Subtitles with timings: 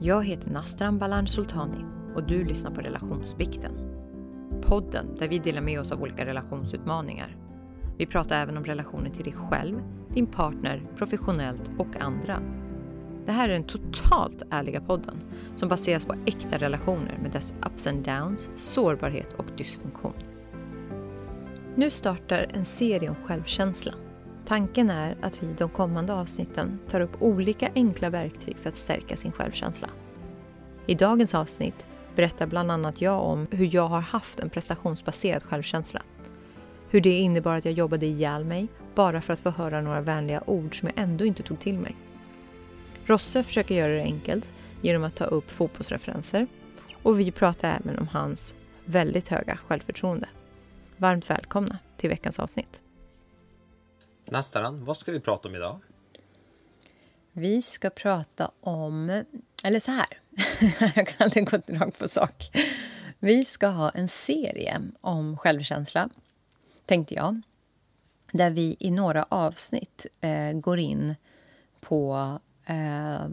[0.00, 1.84] Jag heter Nastran Balan Sultani
[2.14, 3.72] och du lyssnar på Relationsbikten.
[4.62, 7.36] Podden där vi delar med oss av olika relationsutmaningar.
[7.98, 9.82] Vi pratar även om relationen till dig själv,
[10.14, 12.42] din partner, professionellt och andra.
[13.26, 15.16] Det här är den totalt ärliga podden
[15.54, 20.14] som baseras på äkta relationer med dess ups and downs, sårbarhet och dysfunktion.
[21.74, 23.92] Nu startar en serie om självkänsla.
[24.46, 28.76] Tanken är att vi i de kommande avsnitten tar upp olika enkla verktyg för att
[28.76, 29.88] stärka sin självkänsla.
[30.86, 36.02] I dagens avsnitt berättar bland annat jag om hur jag har haft en prestationsbaserad självkänsla.
[36.90, 40.42] Hur det innebar att jag jobbade ihjäl mig bara för att få höra några vänliga
[40.46, 41.96] ord som jag ändå inte tog till mig.
[43.04, 44.48] Rosse försöker göra det enkelt
[44.82, 46.46] genom att ta upp fotbollsreferenser
[47.02, 50.28] och vi pratar även om hans väldigt höga självförtroende.
[50.96, 52.80] Varmt välkomna till veckans avsnitt.
[54.30, 55.80] Nastaran, vad ska vi prata om idag?
[57.32, 59.24] Vi ska prata om,
[59.64, 60.06] eller så här,
[60.94, 62.50] jag kan aldrig gå rakt på sak.
[63.18, 66.08] Vi ska ha en serie om självkänsla,
[66.86, 67.40] tänkte jag.
[68.32, 71.14] Där vi i några avsnitt eh, går in
[71.80, 73.28] på eh,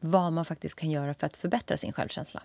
[0.00, 2.42] vad man faktiskt kan göra för att förbättra sin självkänsla.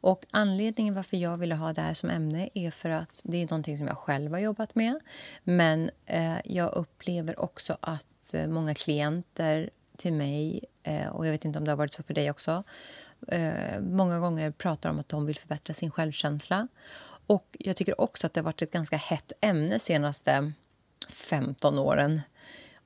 [0.00, 3.44] Och Anledningen varför jag ville ha det här som ämne är för att det är
[3.44, 5.00] någonting som jag själv har jobbat med.
[5.44, 11.44] Men eh, jag upplever också att eh, många klienter till mig, eh, och jag vet
[11.44, 12.64] inte om det har varit så för dig också,
[13.28, 16.68] eh, många gånger pratar om att de vill förbättra sin självkänsla.
[17.26, 20.52] Och Jag tycker också att det har varit ett ganska hett ämne de senaste
[21.08, 22.20] 15 åren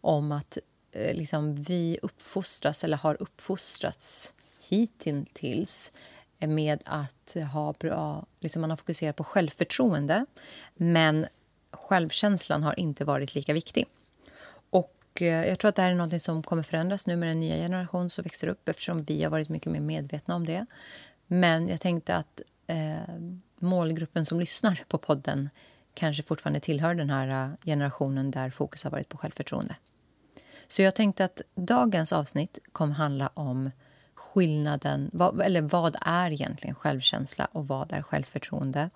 [0.01, 0.59] om att
[0.93, 4.33] eh, liksom, vi uppfostras, eller har uppfostrats
[4.71, 5.93] hittills
[6.47, 8.27] med att ha bra...
[8.41, 10.27] Liksom man har fokuserat på självförtroende
[10.75, 11.27] men
[11.71, 13.87] självkänslan har inte varit lika viktig.
[14.71, 17.41] Och eh, Jag tror att det här är något som kommer förändras nu med den
[17.41, 20.67] nya generation som växer upp eftersom vi har varit mycket mer medvetna om det.
[21.27, 23.15] Men jag tänkte att eh,
[23.59, 25.51] målgruppen som lyssnar på podden
[25.95, 29.77] kanske fortfarande tillhör den här eh, generationen där fokus har varit på självförtroende.
[30.69, 33.71] Så jag tänkte att dagens avsnitt kommer handla om
[34.35, 38.91] skillnaden, vad, eller vad är egentligen självkänsla och vad är självförtroende?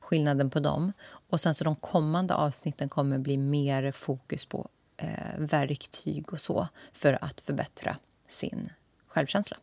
[0.00, 0.92] Skillnaden på dem.
[1.28, 6.68] Och sen så de kommande avsnitten kommer bli mer fokus på eh, verktyg och så
[6.92, 7.96] för att förbättra
[8.26, 8.70] sin
[9.08, 9.56] självkänsla.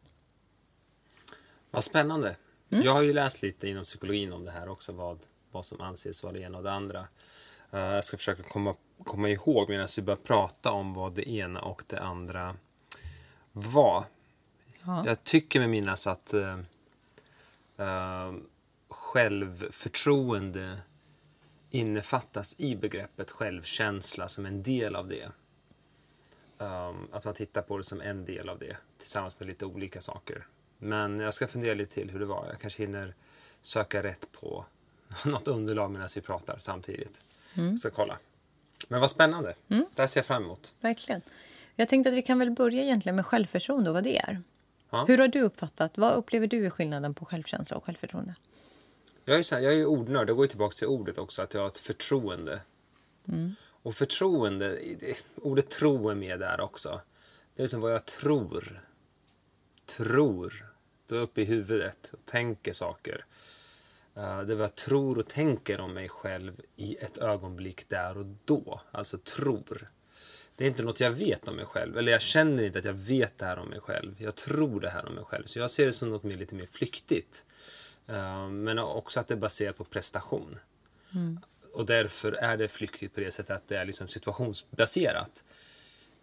[1.72, 2.36] Vad spännande.
[2.70, 2.86] Mm.
[2.86, 5.20] Jag har ju läst lite inom psykologin om det här också, vad,
[5.52, 7.00] vad som anses vara det ena och det andra.
[7.74, 11.62] Uh, jag ska försöka komma, komma ihåg medan vi börjar prata om vad det ena
[11.62, 12.56] och det andra
[13.52, 14.06] var.
[14.86, 15.04] Ja.
[15.06, 16.60] Jag tycker med minnas att uh,
[17.80, 18.36] uh,
[18.90, 20.78] självförtroende
[21.70, 25.32] innefattas i begreppet självkänsla som en del av det.
[26.58, 30.02] Um, att man tittar på det som en del av det tillsammans med lite olika
[30.02, 30.48] saker.
[30.78, 32.48] Men jag ska fundera lite till hur det var.
[32.50, 33.14] Jag kanske hinner
[33.62, 34.66] söka rätt på
[35.26, 37.22] något underlag medan vi pratar samtidigt.
[37.56, 37.70] Mm.
[37.70, 38.18] Jag ska kolla.
[38.88, 39.54] Men vad spännande.
[39.70, 39.86] Mm.
[39.96, 40.74] Det här ser jag fram emot.
[40.82, 41.22] Verkligen.
[41.76, 44.42] Jag tänkte att vi kan väl börja egentligen med självförtroende och vad det är.
[44.96, 45.06] Ja.
[45.08, 48.36] Hur har du uppfattat, vad upplever du är skillnaden på självkänsla och självförtroende?
[49.26, 51.62] Jag är, så här, jag är ordnörd, jag går tillbaka till ordet också, att jag
[51.62, 52.62] har ett förtroende.
[53.28, 53.56] Mm.
[53.66, 54.80] Och förtroende,
[55.36, 57.02] ordet tro är med där också.
[57.56, 58.82] Det är liksom vad jag tror.
[59.86, 60.66] Tror.
[61.08, 63.26] Då är uppe i huvudet och tänker saker.
[64.18, 68.18] Uh, det är vad jag tror och tänker om mig själv i ett ögonblick där
[68.18, 68.82] och då.
[68.92, 69.92] Alltså tror.
[70.56, 71.98] Det är inte något jag vet om mig själv.
[71.98, 74.16] Eller jag känner inte att jag vet det här om mig själv.
[74.18, 75.46] Jag tror det här om mig själv.
[75.46, 77.46] Så jag ser det som något mer, lite mer flyktigt.
[78.10, 80.60] Uh, men också att det är baserat på prestation.
[81.14, 81.40] Mm.
[81.74, 85.44] Och därför är det flyktigt på det sättet att det är liksom situationsbaserat.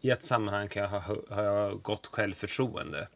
[0.01, 3.09] I ett sammanhang kan jag ha, har jag gott självförtroende.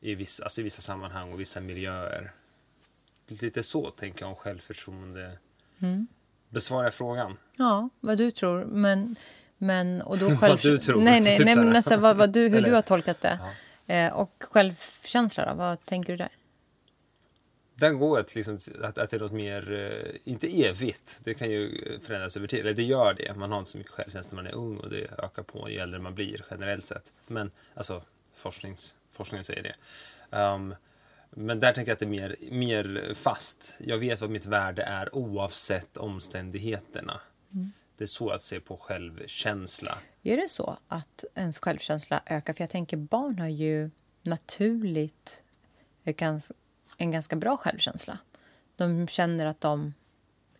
[0.00, 2.32] I vissa, alltså i vissa sammanhang och vissa miljöer.
[3.26, 5.38] Lite så tänker jag om självförtroende.
[5.78, 6.06] Mm.
[6.48, 7.36] Besvarar jag frågan?
[7.56, 8.64] Ja, vad du tror.
[8.64, 9.16] Men,
[9.62, 10.40] men, och då själv...
[10.40, 11.00] vad du tror?
[11.00, 13.38] Nej, nej, typ nej men nästan vad, vad du, hur du har tolkat det.
[13.86, 13.94] Ja.
[13.94, 15.54] Eh, och självkänsla då?
[15.54, 16.28] Vad tänker du där?
[17.74, 21.50] Den går att, liksom, att, att det är något mer, eh, inte evigt, det kan
[21.50, 21.70] ju
[22.02, 23.34] förändras över tid, eller det gör det.
[23.36, 25.78] Man har inte så mycket självkänsla när man är ung och det ökar på ju
[25.78, 27.12] äldre man blir generellt sett.
[27.26, 28.02] Men alltså
[28.34, 29.74] forsknings, forskningen säger det.
[30.38, 30.74] Um,
[31.30, 33.74] men där tänker jag att det är mer, mer fast.
[33.78, 37.20] Jag vet vad mitt värde är oavsett omständigheterna.
[37.54, 37.72] Mm.
[38.02, 39.98] Det är så att se på självkänsla.
[40.22, 42.52] Är det så att ens självkänsla ökar?
[42.52, 43.90] För jag tänker barn har ju
[44.22, 45.42] naturligt
[46.96, 48.18] en ganska bra självkänsla.
[48.76, 49.94] De känner att de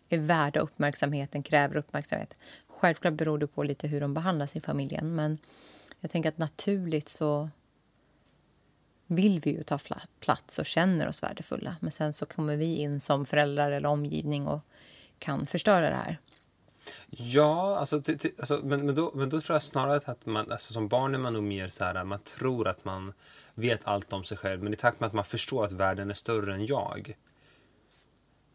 [0.09, 2.35] är värda uppmärksamheten, kräver uppmärksamhet.
[2.67, 5.39] Självklart beror det på lite hur de behandlas i familjen men
[6.01, 7.51] jag tänker att naturligt så
[9.07, 9.79] vill vi ju ta
[10.21, 11.77] plats och känner oss värdefulla.
[11.81, 14.61] Men sen så kommer vi in som föräldrar eller omgivning och
[15.19, 16.19] kan förstöra det här.
[17.11, 20.53] Ja, alltså, t- t- alltså, men, men, då, men då tror jag snarare att man,
[20.53, 23.13] alltså, som barn är man nog mer så här, man tror att man
[23.55, 26.15] vet allt om sig själv, men i takt med att man förstår att världen är
[26.15, 27.17] större än jag,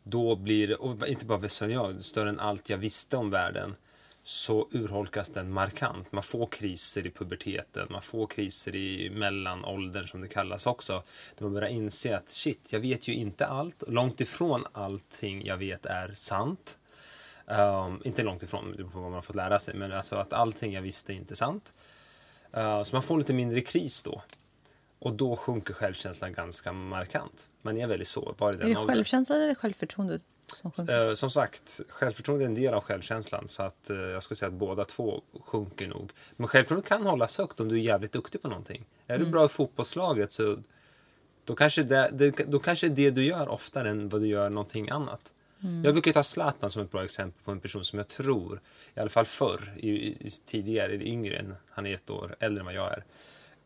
[0.03, 3.29] då blir det, och inte bara större än jag, större än allt jag visste om
[3.29, 3.75] världen,
[4.23, 6.11] så urholkas den markant.
[6.11, 11.03] Man får kriser i puberteten, man får kriser i mellanåldern som det kallas också.
[11.35, 13.83] Där man börjar inse att shit, jag vet ju inte allt.
[13.87, 16.79] Långt ifrån allting jag vet är sant.
[17.51, 20.33] Um, inte långt ifrån, det på vad man har fått lära sig, men alltså att
[20.33, 21.73] allting jag visste är inte sant.
[22.57, 24.21] Uh, så man får lite mindre kris då.
[24.99, 27.49] Och då sjunker självkänslan ganska markant.
[27.61, 28.95] Man är väldigt sårbar i den Är det åldern.
[28.95, 30.21] självkänslan eller självförtroendet
[30.55, 31.07] som sjunker?
[31.07, 34.49] Eh, som sagt, självförtroende är en del av självkänslan så att eh, jag skulle säga
[34.49, 36.11] att båda två sjunker nog.
[36.35, 38.85] Men självförtroende kan hållas högt om du är jävligt duktig på någonting.
[39.07, 40.57] Är du bra i fotbollslaget så
[41.43, 44.89] då kanske det, det, då kanske det du gör oftare än vad du gör någonting
[44.89, 45.33] annat.
[45.59, 48.61] Jag brukar ta Zlatan som ett bra exempel på en person som jag tror,
[48.93, 52.35] i alla fall förr, i, i, i tidigare, eller yngre än, han är ett år
[52.39, 53.03] äldre än vad jag är.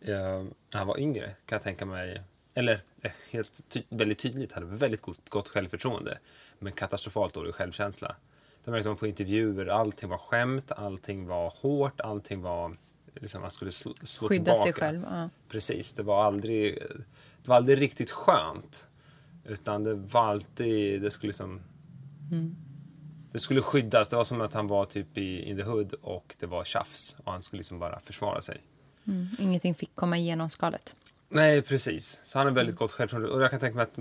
[0.01, 2.21] Eh, när han var yngre kan jag tänka mig,
[2.53, 6.17] eller eh, helt ty väldigt tydligt, hade väldigt gott, gott självförtroende,
[6.59, 8.15] men katastrofalt dålig självkänsla.
[8.63, 12.75] Det märkte man på intervjuer, allting var skämt, allting var hårt, allting var,
[13.15, 14.63] liksom man skulle slå, slå Skydda tillbaka.
[14.63, 15.05] sig själv.
[15.09, 15.29] Ja.
[15.49, 16.75] Precis, det var aldrig,
[17.41, 18.87] det var aldrig riktigt skönt.
[19.45, 21.61] Utan det var alltid, det skulle liksom...
[23.31, 24.07] Det skulle skyddas.
[24.10, 27.18] Det var som att han var typ i in the hood och det var tjafs.
[27.24, 28.62] Och han skulle liksom bara försvara sig.
[29.07, 29.28] Mm.
[29.39, 30.95] Ingenting fick komma igenom skalet.
[31.30, 32.22] Nej, precis.
[32.24, 33.36] Så han har väldigt gott självförtroende.
[33.36, 34.00] Och jag kan tänka mig att,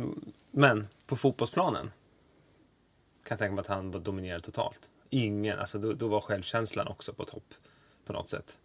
[0.51, 1.91] men på fotbollsplanen
[3.23, 4.91] kan jag tänka mig att han var dominerad totalt.
[5.11, 7.55] Ingen, alltså då, då var självkänslan också på topp
[8.05, 8.59] på något sätt.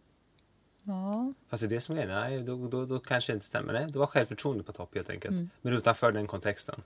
[0.83, 1.33] Ja.
[1.49, 3.73] Fast det är det som är nej, då, då, då kanske det inte stämmer.
[3.73, 5.35] Nej, då var självförtroendet på topp helt enkelt.
[5.61, 6.81] Men utanför den kontexten.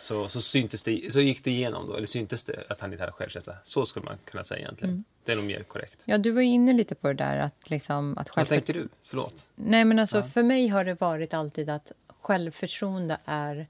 [0.00, 3.02] Så, så, syntes det, så gick det igenom då, eller syntes det att han inte
[3.02, 3.56] hade självkänsla.
[3.62, 5.04] Så skulle man kunna säga egentligen.
[5.24, 6.02] Det är nog mer korrekt.
[6.04, 8.88] ja, du var inne lite på det där att, liksom, att Vad självfört- tänker du?
[9.04, 9.48] Förlåt.
[9.54, 13.66] Nej, men alltså för mig har det varit alltid att självförtroende är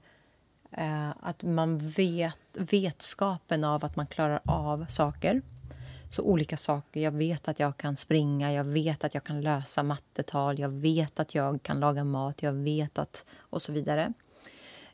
[0.71, 5.41] eh, att man vet vetskapen av att man klarar av saker.
[6.11, 7.01] Så olika saker.
[7.01, 11.19] Jag vet att jag kan springa, jag vet att jag kan lösa mattetal, jag vet
[11.19, 13.25] att jag kan laga mat, jag vet att...
[13.39, 14.13] och så vidare.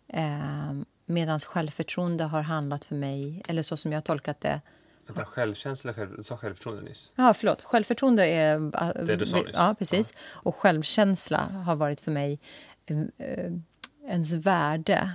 [0.08, 0.74] Eh,
[1.10, 4.62] Medan självförtroende har handlat för mig, eller så som jag har tolkat det,
[5.08, 7.14] Vänta, självkänsla, själv, du sa självförtroende nyss.
[7.16, 7.62] Ja, förlåt.
[7.62, 8.60] Självförtroende är...
[9.06, 9.56] Det du sa nyss.
[9.56, 10.14] Ja, precis.
[10.20, 12.40] Och självkänsla har varit för mig
[12.86, 13.54] eh, eh,
[14.08, 15.12] ens värde.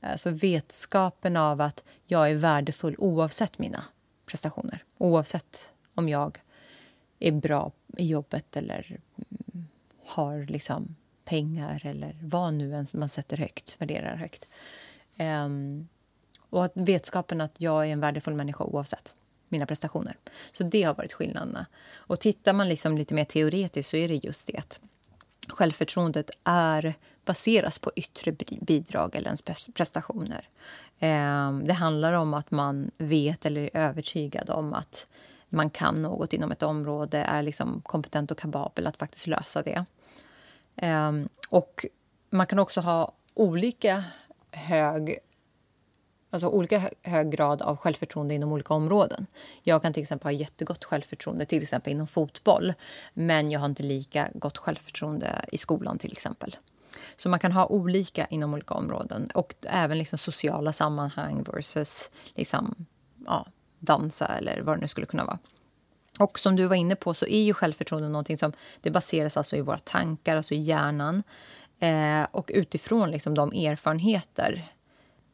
[0.00, 3.84] Alltså vetskapen av att jag är värdefull oavsett mina
[4.26, 4.84] prestationer.
[4.98, 6.38] Oavsett om jag
[7.18, 9.68] är bra i jobbet eller mm,
[10.06, 14.48] har liksom pengar eller vad nu än man sätter högt, värderar högt.
[15.18, 15.88] Um,
[16.50, 19.14] och att vetskapen att jag är en värdefull människa oavsett
[19.48, 20.16] mina prestationer.
[20.52, 21.66] Så det har varit skillnaderna.
[21.94, 24.80] Och tittar man liksom lite mer teoretiskt så är det just det att
[25.48, 26.94] självförtroendet är,
[27.24, 30.48] baseras på yttre bidrag eller ens prestationer.
[31.00, 35.06] Um, det handlar om att man vet eller är övertygad om att
[35.48, 39.84] man kan något inom ett område, är liksom kompetent och kapabel att faktiskt lösa det.
[40.82, 41.86] Um, och
[42.30, 44.04] man kan också ha olika
[44.58, 45.18] hög
[46.30, 49.26] alltså olika hög grad av självförtroende inom olika områden.
[49.62, 52.74] Jag kan till exempel ha jättegott självförtroende till exempel inom fotboll
[53.14, 56.56] men jag har inte lika gott självförtroende i skolan till exempel.
[57.16, 62.86] Så man kan ha olika inom olika områden och även liksom sociala sammanhang versus liksom,
[63.26, 63.46] ja,
[63.78, 65.38] dansa eller vad det nu skulle kunna vara.
[66.18, 69.56] Och som du var inne på så är ju självförtroende någonting som det baseras alltså
[69.56, 71.22] i våra tankar, alltså i hjärnan.
[71.80, 74.72] Eh, och utifrån liksom de erfarenheter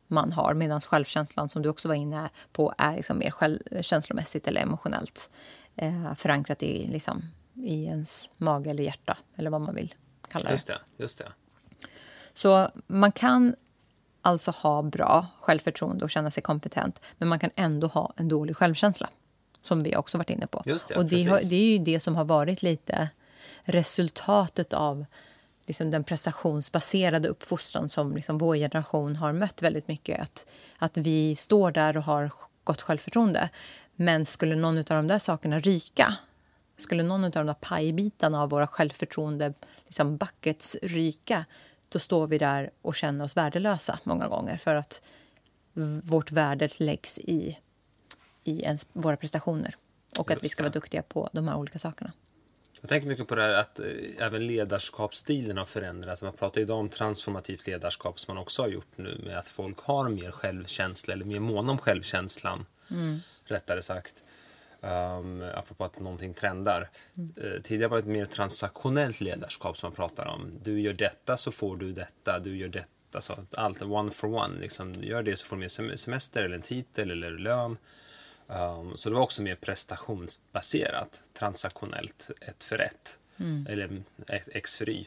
[0.06, 4.48] man har medan självkänslan som du också var inne på är liksom mer själv, känslomässigt
[4.48, 5.30] eller emotionellt
[5.76, 7.22] eh, förankrat i, liksom,
[7.54, 9.94] i ens mage eller hjärta eller vad man vill
[10.28, 10.50] kalla det.
[10.52, 11.32] Just det, just det.
[12.34, 13.54] Så man kan
[14.22, 18.56] alltså ha bra självförtroende och känna sig kompetent men man kan ändå ha en dålig
[18.56, 19.08] självkänsla
[19.62, 20.62] som vi också varit inne på.
[20.66, 23.08] Just det, och det, har, det är ju det som har varit lite
[23.62, 25.04] resultatet av
[25.66, 30.22] liksom den prestationsbaserade uppfostran som liksom vår generation har mött väldigt mycket.
[30.22, 30.46] Att,
[30.78, 32.30] att vi står där och har
[32.64, 33.50] gott självförtroende.
[33.96, 36.16] Men skulle någon av de där sakerna ryka,
[36.76, 39.54] skulle någon av de där pajbitarna av våra självförtroende
[39.84, 41.44] liksom buckets ryka,
[41.88, 45.02] då står vi där och känner oss värdelösa många gånger för att
[46.02, 47.58] vårt värde läggs i,
[48.44, 49.76] i ens, våra prestationer
[50.18, 52.12] och att vi Just ska vara duktiga på de här olika sakerna.
[52.84, 53.86] Jag tänker mycket på det här att eh,
[54.18, 56.22] även ledarskapsstilen har förändrats.
[56.22, 59.78] Man pratar idag om transformativt ledarskap som man också har gjort nu med att folk
[59.78, 62.66] har mer självkänsla eller mer mån om självkänslan.
[62.90, 63.18] Mm.
[63.44, 64.24] Rättare sagt.
[64.80, 66.90] Um, apropå att någonting trendar.
[67.16, 67.34] Mm.
[67.44, 70.50] Uh, tidigare var det ett mer transaktionellt ledarskap som man pratar om.
[70.62, 74.60] Du gör detta så får du detta, du gör detta så allt one for one.
[74.60, 77.76] Liksom, gör det så får du mer semester eller en titel eller lön.
[78.46, 83.18] Um, så det var också mer prestationsbaserat, transaktionellt, ett för ett.
[83.36, 83.66] Mm.
[83.70, 84.02] Eller
[84.52, 85.06] X för Y.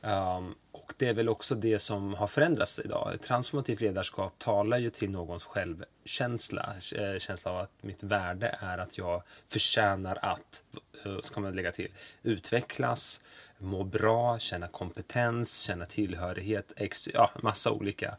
[0.00, 3.14] Um, och det är väl också det som har förändrats idag.
[3.14, 8.78] Ett transformativt ledarskap talar ju till någons självkänsla, eh, känsla av att mitt värde är
[8.78, 10.62] att jag förtjänar att,
[11.04, 11.88] eh, ska man lägga till,
[12.22, 13.22] utvecklas,
[13.58, 18.16] må bra, känna kompetens, känna tillhörighet, ex, ja, massa olika.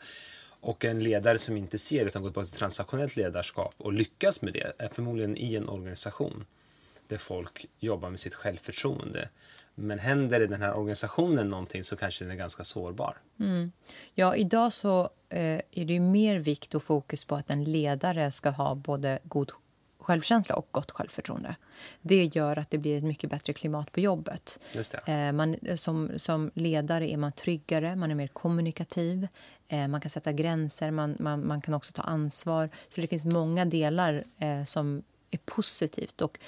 [0.61, 4.53] Och en ledare som inte ser utan går på ett transaktionellt ledarskap och lyckas med
[4.53, 6.45] det är förmodligen i en organisation
[7.07, 9.29] där folk jobbar med sitt självförtroende.
[9.75, 13.17] Men händer i den här organisationen någonting så kanske den är ganska sårbar.
[13.39, 13.71] Mm.
[14.13, 18.49] Ja, idag så eh, är det mer vikt och fokus på att en ledare ska
[18.49, 19.51] ha både god
[20.07, 21.55] självkänsla och gott självförtroende.
[22.01, 24.59] Det gör att det blir ett mycket bättre klimat på jobbet.
[25.05, 29.27] Eh, man, som, som ledare är man tryggare, man är mer kommunikativ,
[29.67, 32.69] eh, man kan sätta gränser, man, man, man kan också ta ansvar.
[32.89, 36.21] Så det finns många delar eh, som är positivt.
[36.21, 36.39] Och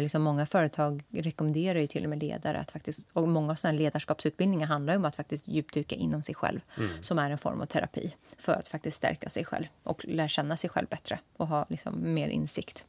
[0.00, 4.66] liksom många företag rekommenderar ju till och med ledare att faktiskt, och många sådana ledarskapsutbildningar
[4.66, 6.90] handlar om att faktiskt djupdyka inom sig själv, mm.
[7.00, 10.56] som är en form av terapi för att faktiskt stärka sig själv och lära känna
[10.56, 12.84] sig själv bättre och ha liksom mer insikt.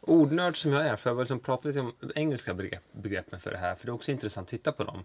[0.00, 3.50] Ordnörd som jag är, för jag vill liksom prata lite om engelska begrepp, begreppen för
[3.50, 5.04] det här, för det är också intressant att titta på dem.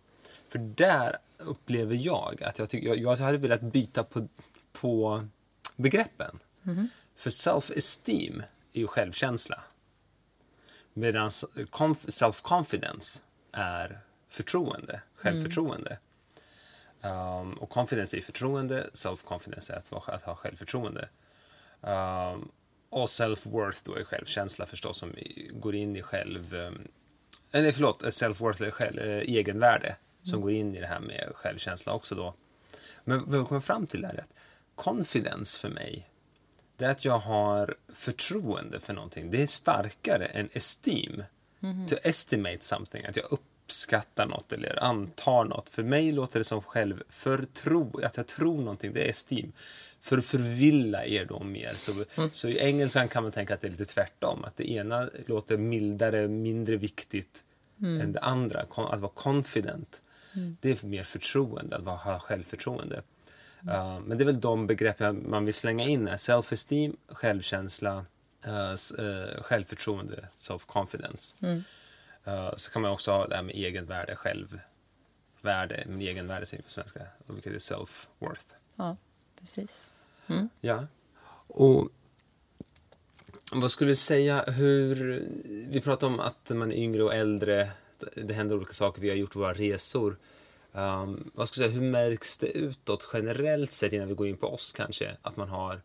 [0.50, 4.28] För där upplever jag att jag, tycker, jag, jag hade velat byta på,
[4.72, 5.28] på
[5.76, 6.40] begreppen.
[6.66, 6.90] Mm.
[7.16, 8.44] För self-esteem
[8.74, 9.64] är ju självkänsla.
[10.94, 15.90] Medan self-confidence är förtroende, självförtroende.
[15.90, 15.98] Mm.
[17.02, 21.10] Um, och confidence är förtroende, self-confidence är att, att ha självförtroende.
[21.82, 22.52] Um,
[22.90, 25.16] och self-worth då är självkänsla förstås som
[25.52, 26.56] går in i själv...
[27.52, 30.42] Eller förlåt, self-worth är själv, egenvärde som mm.
[30.42, 32.34] går in i det här med självkänsla också då.
[33.04, 34.34] Men vad vi kommer fram till är att
[34.76, 36.10] confidence för mig,
[36.76, 39.32] det är att jag har förtroende för någonting.
[39.32, 41.24] Det är starkare än esteem.
[41.64, 41.88] Mm.
[41.88, 45.70] To estimate something, att jag uppskattar något eller antar något.
[45.70, 49.52] För mig låter det som självförtro, att jag tror någonting, det är esteem
[50.08, 51.70] för att förvilla er då mer.
[51.74, 52.30] Så, mm.
[52.32, 54.44] så i engelskan kan man tänka att det är lite tvärtom.
[54.44, 57.44] Att det ena låter mildare, mindre viktigt
[57.82, 58.02] mm.
[58.02, 58.62] än det andra.
[58.62, 60.04] Att vara confident,
[60.36, 60.58] mm.
[60.62, 63.02] det är mer förtroende, att ha självförtroende.
[63.68, 66.16] Uh, men det är väl de begrepp man vill slänga in här.
[66.16, 68.06] Self-esteem, självkänsla,
[68.48, 71.36] uh, uh, självförtroende, self-confidence.
[71.42, 71.64] Mm.
[72.56, 77.54] så kan man också ha det här med egenvärde, självvärde, egenvärde säger på svenska, vilket
[77.54, 78.54] är self-worth.
[78.76, 78.98] Ja
[79.40, 79.90] precis.
[80.28, 80.50] Mm.
[80.62, 80.88] Ja.
[81.48, 81.90] Och
[83.52, 85.24] vad skulle du säga hur...
[85.70, 87.70] Vi pratar om att man är yngre och äldre.
[88.16, 89.02] Det händer olika saker.
[89.02, 90.18] Vi har gjort våra resor.
[90.72, 94.38] Um, vad skulle du säga, hur märks det utåt generellt sett innan vi går in
[94.38, 95.18] på oss kanske?
[95.22, 95.82] Att man har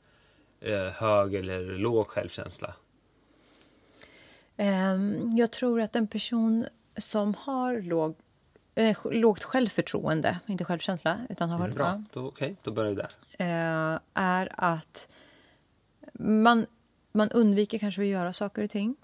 [0.61, 2.75] eh, hög eller låg självkänsla?
[4.59, 8.17] Um, jag tror att en person som har låg
[8.75, 11.19] eh, lågt självförtroende, inte självkänsla.
[11.29, 13.11] Utan har, mm, bra, då, okay, då börjar vi där.
[13.39, 15.09] Eh, är att
[16.19, 16.67] man,
[17.13, 18.97] man undviker kanske att göra saker och ting.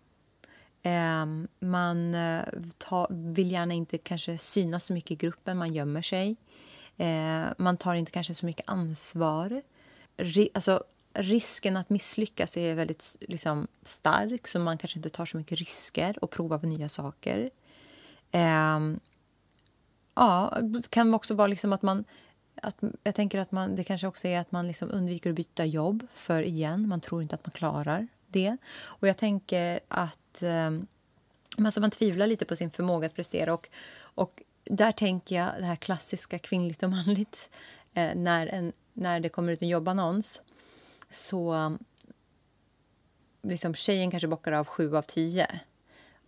[0.82, 1.26] Eh,
[1.58, 2.16] man
[2.78, 6.36] ta, vill gärna inte kanske synas så mycket i gruppen, man gömmer sig.
[6.98, 9.62] Eh, man tar inte kanske så mycket ansvar.
[10.16, 15.36] Ri, alltså, risken att misslyckas är väldigt liksom, stark så man kanske inte tar så
[15.36, 17.50] mycket risker och provar på nya saker.
[18.30, 18.78] Eh,
[20.18, 22.04] Ja, det kan också vara liksom att man...
[22.62, 25.64] Att, jag tänker att man, det kanske också är att man liksom undviker att byta
[25.64, 26.06] jobb.
[26.14, 28.56] För igen, man tror inte att man klarar det.
[28.80, 30.70] Och jag tänker att eh,
[31.58, 33.54] alltså man tvivlar lite på sin förmåga att prestera.
[33.54, 33.68] Och,
[34.00, 37.50] och där tänker jag det här klassiska kvinnligt och manligt.
[37.94, 40.42] Eh, när, en, när det kommer ut en jobbannons
[41.10, 41.76] så
[43.42, 45.60] liksom tjejen kanske bockar av sju av tio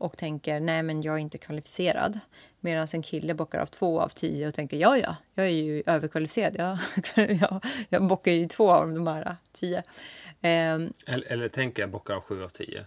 [0.00, 2.21] och tänker nej men jag är inte kvalificerad.
[2.61, 5.83] Medan en kille bockar av två av tio och tänker ja ja, jag är ju
[5.87, 6.57] överkvalificerad.
[6.57, 6.78] Jag,
[7.40, 9.78] jag, jag bockar ju två av de här tio.
[9.78, 12.85] Um, eller, eller tänker jag bockar av sju av tio.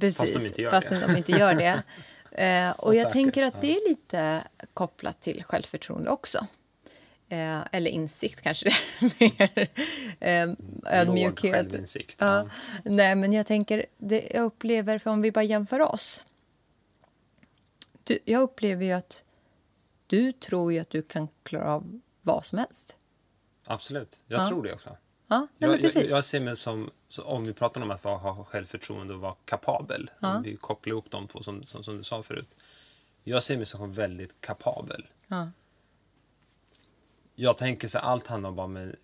[0.00, 1.06] Precis, fast de inte gör fast det.
[1.06, 1.82] De inte gör det.
[2.68, 4.42] uh, och jag tänker att det är lite
[4.74, 6.46] kopplat till självförtroende också.
[7.28, 8.70] Eh, eller insikt kanske
[9.18, 9.68] mer.
[10.20, 10.48] Eh,
[10.86, 11.66] ödmjukhet.
[11.72, 12.26] Ja.
[12.26, 12.48] ja.
[12.84, 16.26] Nej, men jag tänker, det jag upplever, för om vi bara jämför oss
[18.04, 19.24] du, jag upplever ju att
[20.06, 22.96] du tror ju att du kan klara av vad som helst.
[23.64, 24.48] Absolut, jag Ja.
[24.48, 24.96] tror det också.
[25.26, 26.10] Ja, nej, Jag, jag, precis.
[26.10, 26.90] jag ser mig som,
[27.24, 30.36] om vi pratar om att ha självförtroende och vara kapabel, Ja.
[30.36, 32.56] om vi kopplar ihop de två som, som, som du sa förut.
[33.22, 35.06] Jag ser mig som väldigt kapabel.
[35.26, 35.50] ja.
[37.34, 38.96] Jag tänker så allt handlar bara om en,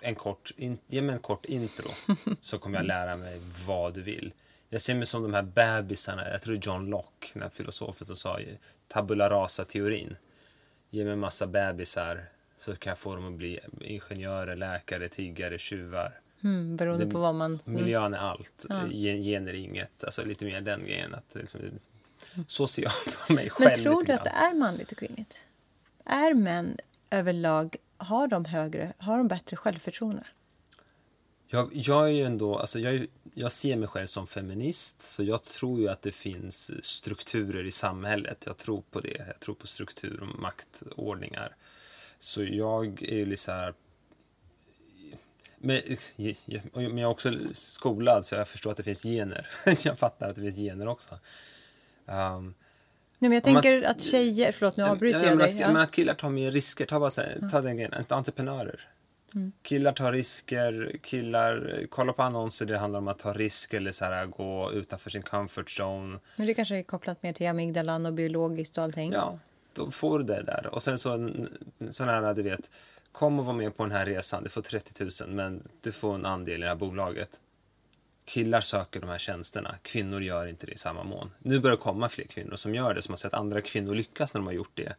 [0.00, 1.88] en kort, in, ge mig en kort intro
[2.40, 4.32] så kommer jag lära mig vad du vill.
[4.68, 8.16] Jag ser mig som de här bebisarna, jag tror John Locke, den här filosofen som
[8.16, 8.40] sa
[8.88, 10.16] tabula rasa-teorin.
[10.90, 15.58] Ge mig en massa bebisar så kan jag få dem att bli ingenjörer, läkare, tiggare,
[15.58, 16.20] tjuvar.
[16.44, 17.58] Mm, beroende Det- på vad man...
[17.64, 18.86] Miljön är allt, Ja.
[18.90, 20.04] gen- gener är inget.
[20.04, 21.14] Alltså lite mer den grejen.
[21.14, 21.60] Att, liksom,
[22.46, 22.92] så ser jag
[23.26, 23.82] på mig Men själv.
[23.82, 25.38] tror lite du att det är manligt och kvinnligt?
[26.04, 26.76] Är män
[27.10, 30.22] överlag, har de högre, har de bättre självförtroende?
[31.50, 33.06] Jag, jag är ju ändå, alltså jag, är,
[33.38, 37.70] jag ser mig själv som feminist, så jag tror ju att det finns strukturer i
[37.70, 38.42] samhället.
[38.46, 39.24] Jag tror på det.
[39.26, 41.56] Jag tror på struktur och maktordningar.
[42.18, 43.74] Så jag är ju så här...
[45.58, 45.80] Men,
[46.74, 49.48] men jag är också skolad, så jag förstår att det finns gener.
[49.84, 51.14] jag fattar att det finns gener också.
[52.06, 52.54] Um,
[53.20, 54.52] Nej, men jag Om man- tänker att tjejer...
[54.52, 55.54] Förlåt, nu avbryter Ja, jag men dig.
[55.54, 55.72] att, Ja.
[55.72, 56.86] men att killar tar mer risker.
[56.86, 57.94] Ta, bara så här, ta den grejen.
[58.08, 58.88] Entreprenörer.
[59.34, 59.52] Mm.
[59.62, 60.96] Killar tar risker.
[61.02, 64.72] Killar kollar på annonser där det handlar om att ta risk eller så här, gå
[64.72, 66.18] utanför sin comfort zone.
[66.36, 69.12] Men det kanske är kopplat mer till amygdalan och biologiskt och allting.
[69.12, 69.38] Ja,
[69.72, 70.66] då får du det där.
[70.66, 71.30] Och sen så
[71.90, 72.70] sån här, du vet,
[73.12, 74.42] kom och var med på den här resan.
[74.42, 77.40] Du får 30 000 men du får en andel i det här bolaget.
[78.24, 79.74] Killar söker de här tjänsterna.
[79.82, 81.30] Kvinnor gör inte det i samma mån.
[81.38, 84.34] Nu börjar det komma fler kvinnor som gör det, som har sett andra kvinnor lyckas
[84.34, 84.94] när de har gjort det.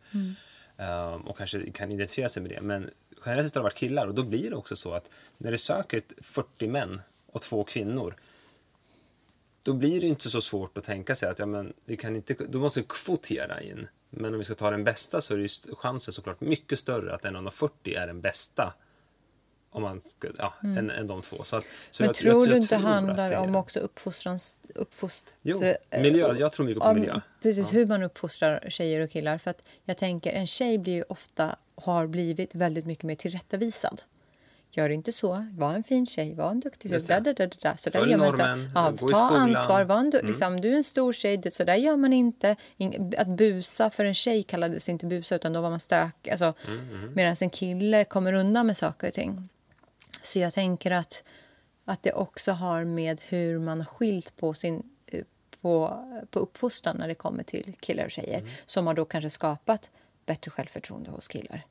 [0.78, 2.62] Ehm, och kanske kan identifiera sig med det.
[2.62, 2.90] Men
[3.26, 5.58] generellt sett har det varit killar och då blir det också så att när det
[5.58, 8.16] söker ett 40 män och två kvinnor
[9.64, 12.34] då blir det inte så svårt att tänka sig att ja, men vi kan inte,
[12.50, 13.88] då måste vi kvotera in.
[14.10, 15.48] Men om vi ska ta den bästa så är ju
[15.78, 18.74] chansen såklart mycket större att en av de 40 är den bästa.
[19.72, 21.44] Om man ska, ja, än, än de två.
[21.44, 22.08] Så att, så Mm.
[22.08, 24.58] Men jag, tror jag, du jag inte tror handlar det om också uppfostrans...
[24.76, 26.36] Uppfost, Jo, eh, miljö.
[26.40, 27.22] Jag tror mycket på om- miljö.
[27.42, 29.38] Precis, hur man uppfostrar tjejer och killar.
[29.38, 34.02] För att jag tänker, en tjej blir ju ofta, har blivit väldigt mycket mer tillrättavisad.
[34.72, 37.00] Gör inte så, var en fin tjej, var en duktig tjej.
[37.08, 37.20] det.
[37.20, 37.78] Da, da, da, da.
[37.78, 38.72] Så där Följ gör man normen, inte.
[38.76, 39.36] Ja, gå i ta skolan.
[39.36, 39.56] Mm.
[39.56, 42.56] ansvar, var en, du, liksom, du är en stor tjej, så där gör man inte.
[43.18, 46.28] Att busa för en tjej kallades inte busa, utan då var man stök.
[46.28, 49.50] Alltså, Mm, Medan en kille kommer undan med saker och ting.
[50.22, 51.24] Så jag tänker att,
[51.86, 55.24] att det också har med hur man har skilt på sin eh,
[55.62, 59.90] på, på uppfostran när det kommer till killar och tjejer som har då kanske skapat
[60.30, 61.66] bättre självförtroende hos killar.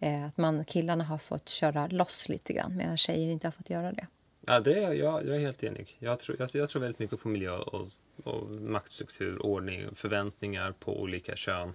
[0.00, 3.70] Eh, att man, killarna har fått köra loss lite grann medan tjejer inte har fått
[3.70, 4.06] göra det.
[4.46, 5.96] Ja, det är, jag, jag är helt enig.
[5.98, 7.86] Jag tror, jag, jag tror väldigt mycket på miljö och,
[8.24, 11.72] och maktstruktur, ordning, förväntningar på olika kön.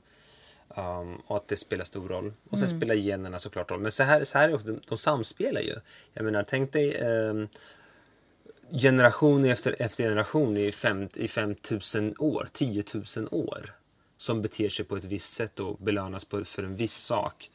[0.67, 2.33] Um, och att det spelar stor roll.
[2.49, 3.79] Och sen spelar generna såklart roll.
[3.79, 5.75] Men så här, så här är också, de, de samspelar ju.
[6.13, 7.47] Jag menar, tänk dig um,
[8.81, 12.83] generation efter, efter generation i, fem, i 5000 år, 10
[13.17, 13.78] 000 år
[14.21, 17.51] som beter sig på ett visst sätt och belönas på, för en viss sak.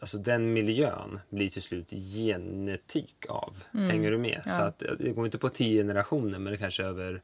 [0.00, 3.64] Alltså den miljön blir till slut genetik av.
[3.72, 4.42] Hänger du med?
[4.46, 7.22] Så att det går inte på 10 generationer men det kanske över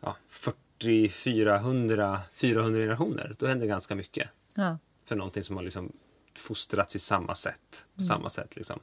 [0.00, 3.34] ja, 40, 400, 400 generationer.
[3.38, 4.78] Då händer ganska mycket Ja.
[5.04, 5.92] för någonting som har liksom
[6.34, 7.86] fostrats i samma sätt.
[7.96, 8.80] På samma sätt liksom.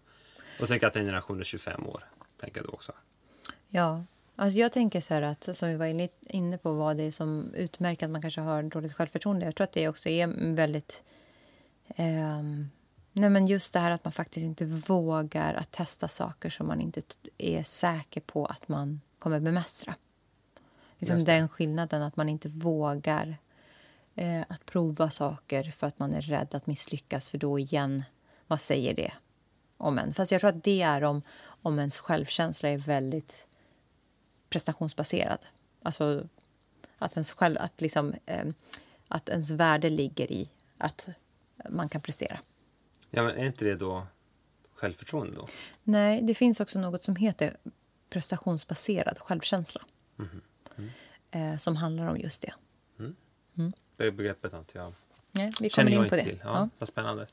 [0.62, 2.04] Och tänk att en generation är 25 år.
[2.38, 2.91] Tänker då också.
[3.69, 4.04] Ja,
[4.38, 7.54] alltså jag tänker så här att som vi var inne- på vad det är som
[7.54, 9.45] utmärker att man kanske har dåligt självförtroende.
[9.45, 11.04] Jag tror att det också är väldigt...
[11.88, 12.69] ehm,
[13.12, 16.82] nej men just det här att man faktiskt inte vågar att testa saker som man
[16.82, 17.02] inte
[17.38, 19.95] är säker på att man kommer bemästra.
[21.00, 23.38] Liksom den skillnaden att man inte vågar
[24.15, 27.30] eh, att prova saker för att man är rädd att misslyckas.
[27.30, 28.04] För då igen,
[28.47, 29.13] vad säger det
[29.78, 30.13] om en?
[30.13, 33.47] Fast jag tror att det är om, om ens självkänsla är väldigt
[34.50, 35.46] prestationsbaserad.
[35.84, 36.28] Alltså
[36.98, 38.46] att ens, själv, att liksom, eh,
[39.08, 41.08] att ens värde ligger i att
[41.70, 42.40] man kan prestera.
[43.10, 44.08] Ja, men är inte det då
[44.76, 45.46] självförtroende då?
[45.84, 47.58] Nej, det finns också något som heter
[48.10, 49.82] prestationsbaserad självkänsla.
[51.32, 52.54] Eh, som handlar om just det.
[53.98, 54.94] Det begreppet inte jag
[55.32, 56.36] Nej, vi känner kommer jag in på inte det.
[56.36, 56.42] till.
[56.44, 56.70] Ja, Ja.
[56.80, 57.28] Vad spännande.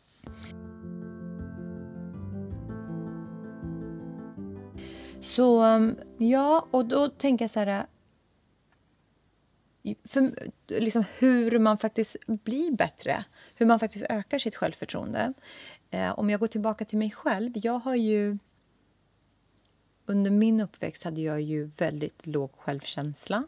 [5.24, 5.64] Så
[6.18, 7.87] ja, och då tänker jag så här...
[10.04, 15.32] För, liksom hur man faktiskt blir bättre, hur man faktiskt ökar sitt självförtroende.
[15.90, 18.38] Eh, om jag går tillbaka till mig själv, jag har ju...
[20.06, 23.44] Under min uppväxt hade jag ju väldigt låg självkänsla.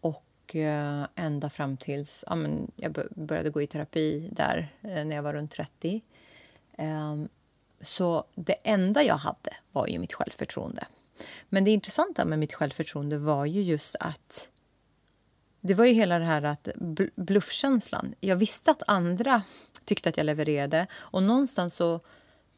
[0.00, 5.04] Och Och eh, ända fram tills ja, men jag började gå i terapi där eh,
[5.04, 6.02] när jag var runt 30.
[7.80, 10.86] Så det enda jag hade var ju mitt självförtroende.
[11.48, 14.50] Men det intressanta med mitt självförtroende var ju just att
[15.60, 16.68] det var ju hela det här att
[17.16, 18.14] bluffkänslan.
[18.20, 19.42] Jag visste att andra
[19.84, 22.00] tyckte att jag levererade och någonstans så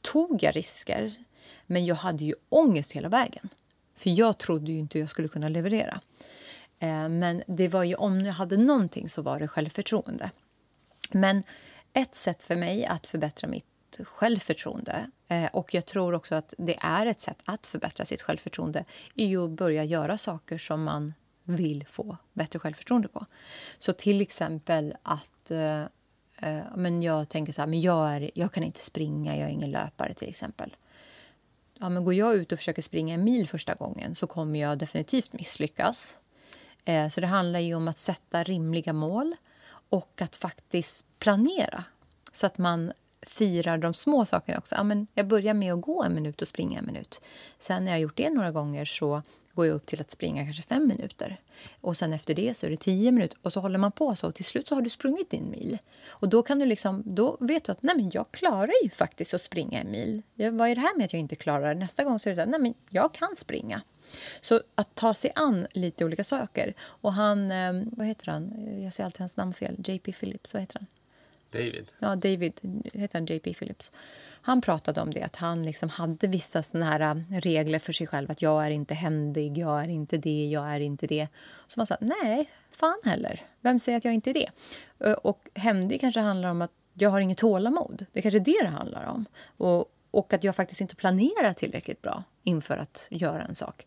[0.01, 1.15] tog jag risker.
[1.67, 3.49] Men jag hade ju ångest hela vägen.
[3.97, 6.01] För jag trodde ju inte jag skulle kunna leverera.
[6.79, 10.31] Eh, men det var ju om jag hade någonting så var det självförtroende.
[11.13, 11.43] Men
[11.93, 13.70] ett sätt för mig att förbättra mitt
[14.05, 18.85] självförtroende eh, och jag tror också att det är ett sätt att förbättra sitt självförtroende
[19.15, 23.27] i att börja göra saker som man vill få bättre självförtroende på.
[23.79, 25.81] Så till exempel att eh,
[26.39, 29.53] eh men jag tänker så här, men jag, är, jag kan inte springa, jag är
[29.53, 30.77] ingen löpare till exempel.
[31.79, 34.79] Ja, men går jag ut och försöker springa en mil första gången så kommer jag
[34.79, 36.19] definitivt misslyckas.
[36.85, 39.37] Eh, så det handlar ju om att sätta rimliga mål
[39.91, 41.85] och att faktiskt planera
[42.33, 44.75] så att man firar de små sakerna också.
[44.75, 47.21] Ja, men jag börjar med att gå en minut och springa en minut.
[47.59, 49.23] Sen när jag gjort det några gånger så
[49.55, 51.37] går jag upp till att springa kanske fem minuter.
[51.81, 54.27] Och sen efter det så är det tio minuter och så håller man på så
[54.27, 55.79] och till slut så har du sprungit din mil.
[56.09, 59.35] Och då kan du liksom, då vet du att nej men jag klarar ju faktiskt
[59.35, 60.23] att springa en mil.
[60.35, 61.75] Jag, vad är det här med att jag inte klarar?
[61.75, 63.83] Nästa gång så är det så här, nej men jag kan springa.
[64.41, 66.75] Så att ta sig an lite olika saker.
[66.81, 68.53] Och han, eh, vad heter han?
[68.83, 69.77] Jag säger alltid hans namn fel.
[69.79, 70.87] JP Phillips, vad heter han?
[71.51, 71.93] David.
[71.99, 72.61] Ja, David,
[72.93, 73.93] heter han JP Phillips.
[74.43, 78.07] Han pratade om det, att han liksom hade vissa såna här äh, regler för sig
[78.07, 78.31] själv.
[78.31, 81.29] Att jag är inte händig, jag är inte det, jag är inte det.
[81.67, 83.43] Så man sa, nej, fan heller.
[83.61, 84.51] Vem säger att jag inte är det?
[85.23, 88.07] Och händig kanske handlar om att jag har inget tålamod.
[88.13, 89.25] Det är kanske är det det handlar om.
[89.57, 93.87] Och, och att jag faktiskt inte planerar tillräckligt bra inför att göra en sak.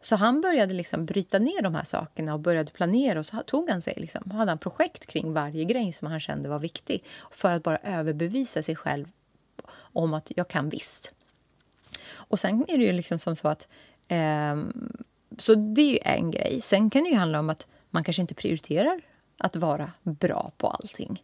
[0.00, 3.20] Så han började liksom bryta ner de här sakerna och började planera.
[3.20, 6.48] och så tog han sig liksom, hade han projekt kring varje grej som han kände
[6.48, 9.06] var viktig för att bara överbevisa sig själv
[9.72, 11.12] om att jag kan visst.
[12.12, 13.68] Och sen är det ju liksom som så att...
[14.08, 14.56] Eh,
[15.38, 16.60] så det är ju en grej.
[16.62, 19.00] Sen kan det ju handla om att man kanske inte prioriterar
[19.38, 21.22] att vara bra på allting.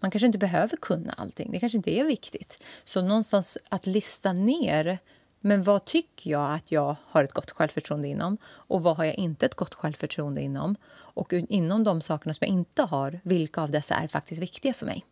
[0.00, 1.50] Man kanske inte behöver kunna allting.
[1.52, 2.64] Det kanske inte är viktigt.
[2.84, 4.98] Så någonstans att lista ner
[5.40, 8.38] men vad tycker jag att jag har ett gott självförtroende inom?
[8.44, 10.76] Och vad har jag inte ett gott självförtroende inom?
[10.90, 14.86] Och inom de sakerna som jag inte har, vilka av dessa är faktiskt viktiga för
[14.86, 15.04] mig?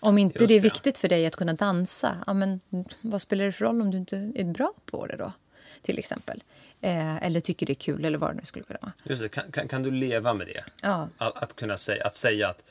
[0.00, 2.60] Om inte det är viktigt för dig att kunna dansa, ja, men
[3.00, 5.32] vad spelar det för roll om du inte är bra på det då?
[5.82, 6.42] Till exempel.
[6.80, 8.92] Eh, eller tycker det är kul eller vad det nu skulle kunna vara.
[9.04, 10.64] Just det, kan, kan, kan du leva med det?
[10.82, 11.08] Ja.
[11.18, 12.64] Att, att, kunna säga att, säga att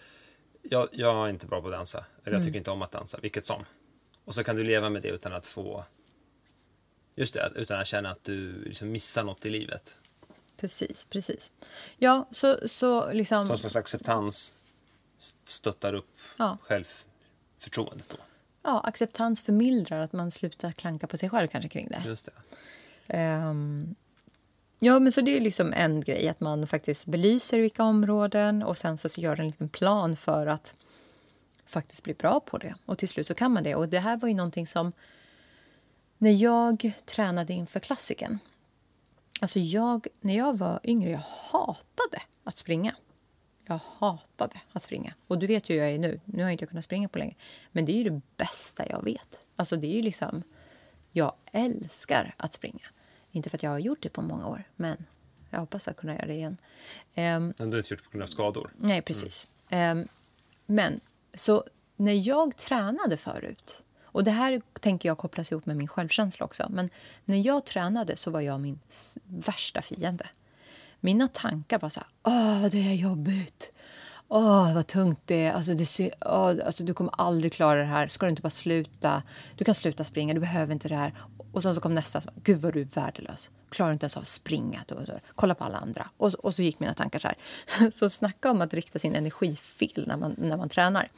[0.62, 1.98] jag, jag är inte bra på att dansa.
[1.98, 2.46] Eller jag mm.
[2.46, 3.66] tycker inte om att dansa, vilket som.
[4.26, 5.86] Och så kan du leva med det utan att få
[7.20, 9.98] Just det, utan att känna att du liksom missar något i livet.
[10.58, 11.52] Precis, precis.
[11.98, 13.46] Ja, så, så liksom...
[13.46, 14.54] Någon slags acceptans
[15.44, 16.58] stöttar upp ja.
[16.62, 18.18] självförtroendet då.
[18.64, 22.04] Ja, acceptans förmildrar att man slutar klanka på sig själv kanske kring det.
[22.06, 22.30] Just
[23.08, 23.44] det.
[23.48, 23.96] Um,
[24.80, 28.78] ja, men så det är liksom en grej, att man faktiskt belyser vilka områden och
[28.78, 30.76] sen så gör en liten plan för att
[31.66, 32.76] faktiskt bli bra på det.
[32.86, 33.76] Och till slut så kan man det.
[33.76, 34.94] Och det här var ju någonting som
[36.18, 38.40] när jag tränade inför klassiken...
[39.40, 42.96] Alltså jag, när jag var yngre, jag hatade att springa.
[43.66, 45.14] Jag hatade att springa.
[45.28, 46.20] Och du vet ju hur jag är nu.
[46.26, 47.36] Nu har jag inte kunnat springa på länge.
[47.72, 49.44] Men det är ju det bästa jag vet.
[49.56, 50.44] Alltså det är ju liksom...
[51.12, 52.88] Jag älskar att springa.
[53.32, 55.06] Inte för att jag har gjort det på många år, men
[55.50, 56.58] jag hoppas att kunna göra det igen.
[57.16, 58.74] Um, men du har inte gjort det på grund av skador?
[58.78, 59.48] Nej, precis.
[59.70, 59.98] Mm.
[59.98, 60.08] Um,
[60.66, 61.00] men
[61.34, 61.64] så
[61.96, 63.84] när jag tränade förut
[64.18, 66.68] och Det här tänker jag kopplas ihop med min självkänsla också.
[66.70, 66.90] Men
[67.26, 68.80] när jag tränade så var jag min
[69.28, 70.26] värsta fiende.
[71.00, 73.74] Mina tankar var så här, åh, det är jobbigt.
[74.28, 75.52] Åh, vad tungt det är.
[75.52, 78.08] Alltså, det ser, åh, alltså, du kommer aldrig klara det här.
[78.08, 79.24] Ska du inte bara sluta?
[79.56, 81.14] Du kan sluta springa, du behöver inte det här.
[81.52, 82.22] Och sen så kom nästa.
[82.44, 83.50] Gud vad du är värdelös.
[83.70, 84.84] Klarar inte ens av att springa.
[84.88, 85.20] Då, då.
[85.36, 86.10] Kolla på alla andra.
[86.18, 87.38] Och, och så gick mina tankar så här.
[87.92, 91.10] Så snacka om att rikta sin energi fel när man, när man tränar.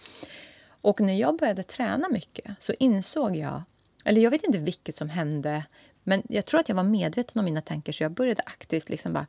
[0.82, 3.62] Och när jag började träna mycket så insåg jag,
[4.06, 5.66] eller jag vet inte vilket som hände,
[6.04, 9.14] men jag tror att jag var medveten om mina tankar så jag började aktivt liksom
[9.14, 9.28] bara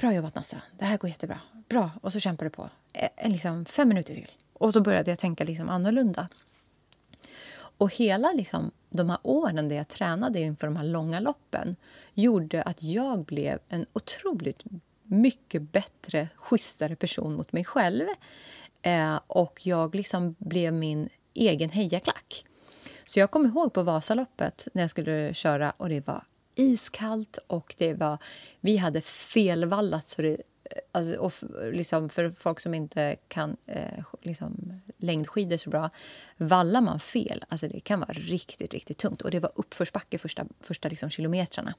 [0.00, 1.40] Bra jobbat Nassa, det här går jättebra.
[1.68, 2.70] Bra, och så kämpar du på.
[2.92, 4.32] Eh, eh, liksom fem minuter till.
[4.52, 6.28] Och så började jag tänka liksom annorlunda.
[7.52, 11.76] Och hela liksom, de här åren där jag tränade inför de här långa loppen
[12.14, 14.64] gjorde att jag blev en otroligt
[15.02, 18.06] mycket bättre, schysstare person mot mig själv.
[18.82, 22.44] Eh, och jag liksom blev min egen hejaklack.
[23.06, 27.74] Så jag kommer ihåg på Vasaloppet när jag skulle köra och det var iskallt och
[27.78, 28.18] det var,
[28.60, 30.36] vi hade felvallat så det eh,
[30.92, 31.32] Alltså, och
[31.72, 35.90] liksom för folk som inte kan eh, liksom, längdskidor så bra,
[36.36, 39.22] vallar man fel, alltså det kan vara riktigt, riktigt tungt.
[39.22, 41.74] Och det var uppförsbacke första, första liksom, kilometrarna.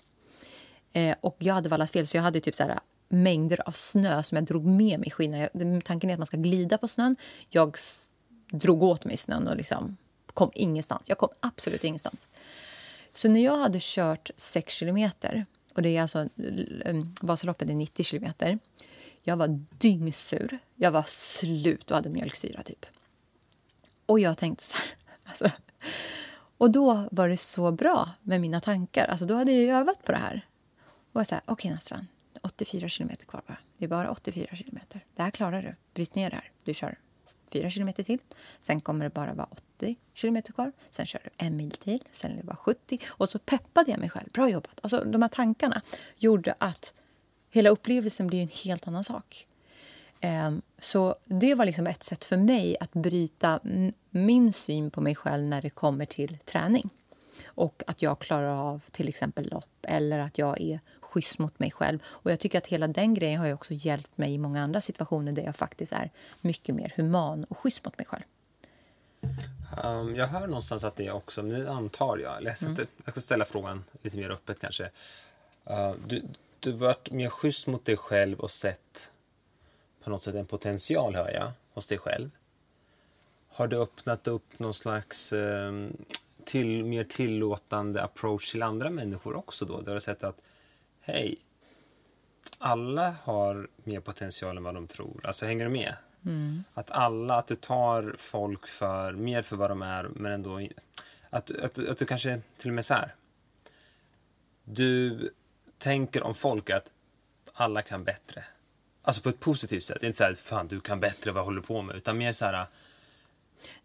[0.93, 2.79] Eh, och jag hade vallat fel, så jag hade typ så här,
[3.11, 5.81] mängder av snö som jag drog med mig i skidorna.
[5.81, 7.15] Tanken är att man ska glida på snön.
[7.49, 7.77] Jag
[8.51, 9.97] drog åt mig snön och liksom
[10.33, 11.01] kom ingenstans.
[11.05, 12.27] Jag kom absolut ingenstans.
[13.13, 15.45] Så när jag hade kört 6 kilometer,
[15.75, 16.29] och det är alltså
[17.21, 18.59] Vasaloppet är 90 kilometer.
[19.23, 20.59] Jag var dyngsur.
[20.75, 22.85] Jag var slut och hade mjölksyra, typ.
[24.05, 24.87] Och jag tänkte så här...
[25.23, 25.51] Alltså,
[26.57, 29.05] och då var det så bra med mina tankar.
[29.05, 30.45] Alltså, då hade jag övat på det här.
[31.13, 32.07] Och jag sa, okej okay, Nastran,
[32.41, 33.57] 84 kilometer kvar bara.
[33.77, 35.05] Det är bara 84 kilometer.
[35.15, 35.75] Det här klarar du.
[35.93, 36.51] Bryt ner det här.
[36.63, 36.97] Du kör
[37.51, 38.19] 4 kilometer till.
[38.59, 40.71] Sen kommer det bara vara 80 kilometer kvar.
[40.89, 42.03] Sen kör du en mil till.
[42.11, 42.99] Sen är det bara 70.
[43.07, 44.29] Och så peppade jag mig själv.
[44.31, 44.79] Bra jobbat!
[44.83, 45.81] Alltså, de här tankarna
[46.17, 46.93] gjorde att
[47.49, 49.47] hela upplevelsen blev en helt annan sak.
[50.19, 53.59] Ehm, så det var liksom ett sätt för mig att bryta
[54.09, 56.89] min syn på mig själv när det kommer till träning
[57.45, 61.71] och att jag klarar av till exempel lopp eller att jag är schysst mot mig
[61.71, 61.99] själv.
[62.05, 65.31] Och jag tycker att hela den grejen har också hjälpt mig i många andra situationer
[65.31, 66.09] där jag faktiskt är
[66.41, 68.23] mycket mer human och schysst mot mig själv.
[69.83, 72.87] Um, jag hör någonstans att det också, nu antar jag, eller jag, mm.
[73.05, 74.83] jag ska ställa frågan lite mer öppet kanske.
[75.69, 76.23] Uh, du,
[76.59, 79.11] du varit mer schysst mot dig själv och sett
[80.03, 82.29] på något sätt en potential, hör jag, hos dig själv.
[83.49, 85.97] Har du öppnat upp någon slags um,
[86.51, 89.77] till, mer tillåtande approach till andra människor också då?
[89.77, 90.43] Där du har sett att,
[91.01, 91.37] hej,
[92.57, 95.21] alla har mer potential än vad de tror.
[95.23, 95.95] Alltså, hänger du med?
[96.25, 96.63] Mm.
[96.73, 100.67] Att alla, att du tar folk för, mer för vad de är, men ändå...
[101.29, 103.15] Att, att, att du kanske till och med så här.
[104.63, 105.29] Du
[105.77, 106.91] tänker om folk att
[107.53, 108.43] alla kan bättre.
[109.01, 110.03] Alltså på ett positivt sätt.
[110.03, 111.95] Inte så här, fan du kan bättre, vad håller du på med?
[111.95, 112.65] Utan mer så här,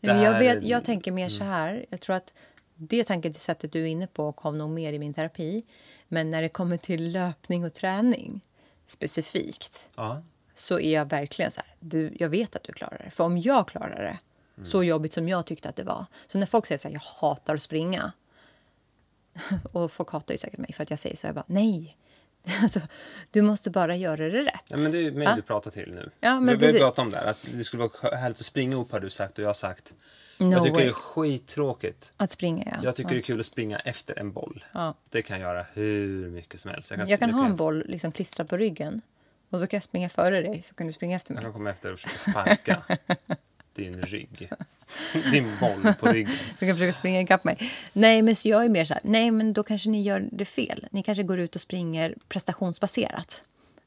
[0.01, 1.53] Nej, jag, vet, jag tänker mer så mm.
[1.53, 1.87] här.
[1.91, 2.35] Jag tror att
[2.77, 5.65] det tankesättet du är inne på kom nog mer i min terapi.
[6.09, 8.41] Men när det kommer till löpning och träning
[8.87, 10.23] specifikt ja.
[10.55, 13.11] så är jag verkligen så här, du, jag vet att du klarar det.
[13.11, 14.19] För om jag klarar det,
[14.57, 14.67] mm.
[14.67, 16.07] så jobbigt som jag tyckte att det var.
[16.27, 18.13] Så när folk säger så här, jag hatar att springa.
[19.73, 21.27] och folk hatar ju säkert mig för att jag säger så.
[21.27, 21.97] Jag bara, nej,
[22.63, 22.81] Alltså,
[23.31, 24.65] du måste bara göra det rätt.
[24.69, 26.11] Ja, men det är mig du pratar till nu.
[26.21, 28.73] Ja, men vi har pratat om det här, att det skulle vara härligt att springa
[28.73, 29.95] ihop har du sagt och jag har sagt.
[30.39, 30.85] No jag tycker way.
[30.85, 32.13] det är skittråkigt.
[32.17, 32.77] Att springa, ja.
[32.83, 33.15] Jag tycker ja.
[33.15, 34.65] det är kul att springa efter en boll.
[34.73, 34.95] Ja.
[35.09, 36.91] Det kan jag göra hur mycket som helst.
[36.91, 39.01] Jag kan, jag kan ha en boll liksom klistrad på ryggen
[39.51, 41.43] och så kan jag springa före dig så kan du springa efter mig.
[41.43, 42.83] Jag kan komma efter och försöka sparka
[43.77, 44.51] din rygg.
[45.33, 46.33] Din boll på ryggen.
[46.59, 47.59] Du kan försöka springa ikapp mig.
[47.93, 50.45] Nej, men så jag är mer så här, nej men då kanske ni gör det
[50.45, 50.87] fel.
[50.91, 53.43] Ni kanske går ut och springer prestationsbaserat.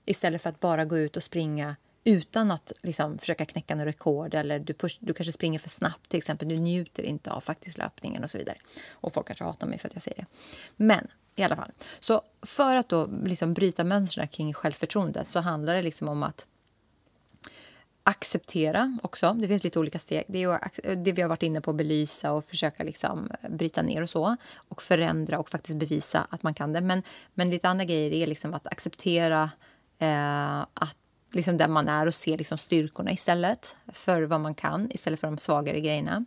[0.05, 4.33] Istället för att bara gå ut och springa utan att liksom, försöka knäcka några rekord.
[4.33, 6.47] Eller du, push, du kanske springer för snabbt, till exempel.
[6.47, 8.57] Du njuter inte av faktiskt löpningen och så vidare.
[8.91, 10.25] Och folk kanske hatar mig för att jag säger det.
[10.75, 11.71] Men i alla fall.
[11.99, 16.47] Så för att då liksom bryta mönstren kring självförtroendet så handlar det liksom om att
[18.03, 19.33] acceptera också.
[19.33, 20.25] Det finns lite olika steg.
[20.27, 24.01] Det är det vi har varit inne på, belysa och försöka liksom eh, bryta ner
[24.01, 24.35] och så.
[24.67, 26.81] Och förändra och faktiskt bevisa att man kan det.
[26.81, 29.51] Men, men lite andra grejer är liksom att acceptera
[29.99, 30.95] eh, att
[31.31, 35.27] liksom där man är och se liksom styrkorna istället för vad man kan, istället för
[35.27, 36.25] de svagare grejerna.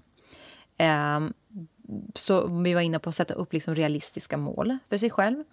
[0.77, 1.21] Eh,
[2.15, 5.45] så vi var inne på att sätta upp liksom realistiska mål för sig själv.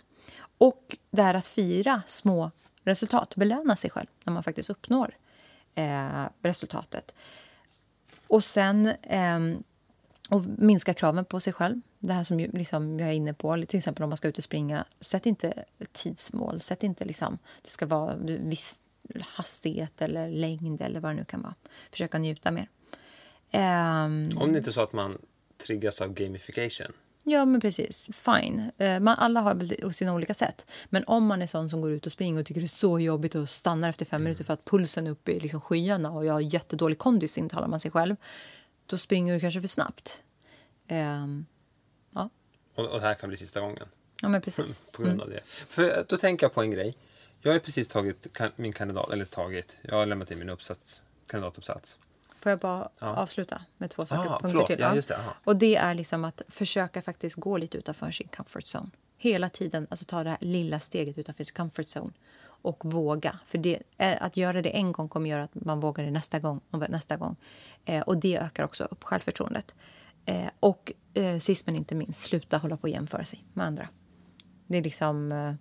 [0.58, 2.52] Och det här att fira små
[2.84, 5.16] resultat, belöna sig själv när man faktiskt uppnår
[5.80, 7.16] eh, resultatet.
[8.28, 9.40] Och sen eh,
[10.30, 11.82] och minska kraven på sig själv.
[12.00, 14.44] Det här som liksom jag är inne på, till exempel om man ska ut och
[14.44, 14.86] springa.
[15.00, 16.62] Sätt inte tidsmål.
[16.62, 18.80] Sätt inte liksom, det ska vara viss
[19.22, 21.56] hastighet eller längd eller vad det nu kan vara.
[21.92, 22.70] Försöka njuta mer.
[23.52, 25.18] Um, om det inte är så att man
[25.68, 26.94] triggas av gamification.
[27.30, 28.10] Ja, men precis.
[28.14, 28.72] Fine.
[28.78, 30.66] Eh, man, alla har sina olika sätt.
[30.86, 33.00] Men om man är sån som går ut och springer och tycker det är så
[33.00, 34.24] jobbigt och stannar efter fem mm.
[34.24, 37.68] minuter för att pulsen är uppe i liksom skyarna och jag har jättedålig kondis, intalar
[37.68, 38.16] man sig själv.
[38.86, 40.20] Då springer du kanske för snabbt.
[40.90, 41.46] Um,
[42.14, 42.30] ja.
[42.76, 43.88] Och, och det här kan bli sista gången.
[44.22, 44.82] Ja, men precis.
[44.92, 45.40] På grund av mm.
[45.40, 45.54] det.
[45.74, 46.96] För då tänker jag på en grej.
[47.42, 52.00] Jag har precis tagit min kandidat, eller tagit, jag har lämnat in min uppsats, kandidatuppsats.
[52.40, 53.08] Får jag bara ja.
[53.08, 54.32] avsluta med två saker?
[54.32, 54.80] Ah, punkter till.
[54.80, 58.64] Ja, just det, och det är liksom att försöka faktiskt gå lite utanför sin comfort
[58.76, 58.90] zone.
[59.18, 62.12] Hela tiden alltså ta det här lilla steget utanför sin comfort zone
[62.62, 63.40] och våga.
[63.46, 66.62] För det, att göra det en gång kommer göra att man vågar det nästa gång
[66.72, 67.36] och nästa gång.
[67.86, 69.74] Eh, och det ökar också upp självförtroendet.
[70.26, 73.88] Eh, och eh, sist men inte minst, sluta hålla på och jämföra sig med andra.
[74.68, 75.54] Det är liksom eh,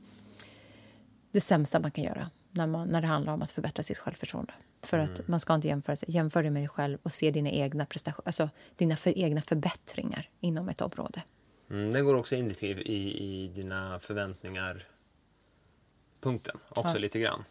[1.32, 4.52] det sämsta man kan göra när, man, när det handlar om att förbättra sitt självförtroende.
[4.82, 7.50] För att man ska inte jämföra, sig- jämföra dig med dig själv och se dina
[7.50, 11.22] egna, prestation, alltså dina för, egna förbättringar inom ett område.
[11.70, 14.86] Mm, den går också in lite i, i, dina förväntningar
[16.20, 17.00] punkten också Ja.
[17.00, 17.44] lite grann.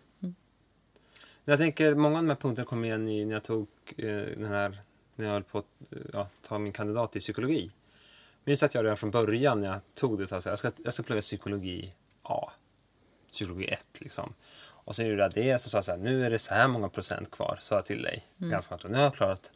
[1.46, 4.46] Jag tänker många av de här punkterna kom igen i, när jag tog eh, den
[4.46, 4.80] här
[5.16, 7.72] när jag höll på att eh, ja, ta min kandidat i psykologi.
[8.44, 11.04] Minns att jag redan från början när jag tog det, så jag ska, jag ska
[11.04, 12.52] plugga psykologi A.
[13.32, 14.34] Psykologi 1 liksom.
[14.88, 16.68] Och sen gjorde jag det, så sa jag så här, nu är det så här
[16.68, 18.26] många procent kvar, sa jag till dig.
[18.38, 18.92] Ganska snart.
[18.92, 19.52] Nu har jag klarat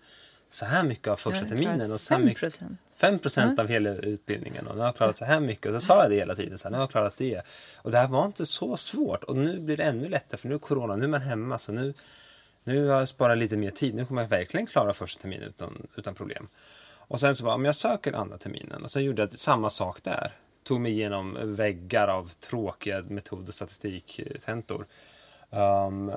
[0.49, 1.91] så här mycket av första terminen.
[1.91, 2.79] Och så här 5 mycket, procent.
[2.95, 5.65] 5 procent av hela utbildningen och nu har jag klarat så här mycket.
[5.65, 7.41] Och så sa jag det hela tiden, så här, nu har jag klarat det.
[7.75, 9.23] Och det här var inte så svårt.
[9.23, 11.59] Och nu blir det ännu lättare för nu är corona, nu är man hemma.
[11.59, 11.93] Så nu,
[12.63, 13.95] nu har jag sparat lite mer tid.
[13.95, 16.47] Nu kommer jag verkligen klara första terminen utan, utan problem.
[16.83, 18.83] Och sen så bara, om jag söker andra terminen.
[18.83, 20.31] Och sen gjorde jag samma sak där.
[20.63, 24.85] Tog mig igenom väggar av tråkiga metod och statistiktentor.
[25.51, 26.11] Um,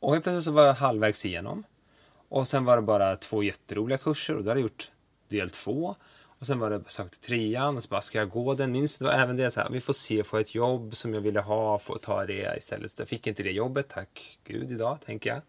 [0.00, 1.64] och helt plötsligt så var jag halvvägs igenom.
[2.28, 4.90] Och sen var det bara två jätteroliga kurser och då hade jag gjort
[5.28, 5.96] del två.
[6.42, 8.72] Och sen var det sökt trean och så bara, ska jag gå den?
[8.72, 9.08] Minns du?
[9.10, 11.78] Även det så här, vi får se, får jag ett jobb som jag ville ha,
[11.78, 12.98] får jag ta det istället.
[12.98, 15.42] Jag fick inte det jobbet, tack gud idag, tänker jag.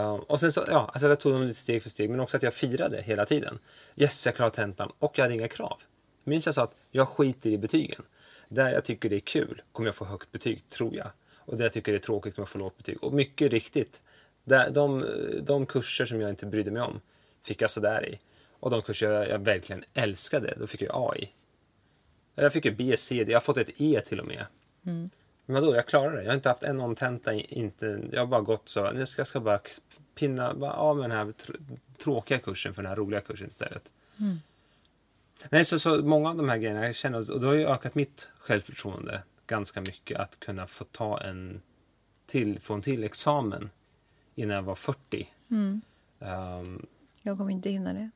[0.00, 2.36] Uh, och sen så, ja, alltså jag tog dem lite steg för steg, men också
[2.36, 3.58] att jag firade hela tiden.
[3.96, 5.82] Yes, jag klarade tentan och jag hade inga krav.
[6.24, 8.02] Minns jag sa att jag skiter i betygen.
[8.48, 11.10] Där jag tycker det är kul kommer jag få högt betyg, tror jag.
[11.44, 13.04] Och där jag tycker det är tråkigt kommer jag få lågt betyg.
[13.04, 14.02] Och mycket riktigt,
[14.70, 15.04] de,
[15.42, 17.00] de kurser som jag inte brydde mig om
[17.42, 18.18] fick jag sådär i.
[18.60, 21.30] Och de kurser jag, jag verkligen älskade, då fick jag A i.
[22.34, 24.46] Jag fick ju B, C, D, jag har fått ett E till och med.
[25.46, 26.22] Men vadå, jag klarar det.
[26.22, 29.26] Jag har inte haft en omtenta, inte, jag har bara gått så, jag ska, jag
[29.26, 29.60] ska bara
[30.14, 33.92] pinna bara av med den här tr- tråkiga kursen för den här roliga kursen istället.
[35.50, 37.94] Nej, så, så många av de här grejerna jag känner, och det har ju ökat
[37.94, 41.62] mitt självförtroende ganska mycket att kunna få ta en
[42.26, 43.70] till, få en till examen
[44.34, 45.28] innan jag var 40.
[46.20, 46.86] Ehm,
[47.22, 48.10] Jag kommer inte hinna det.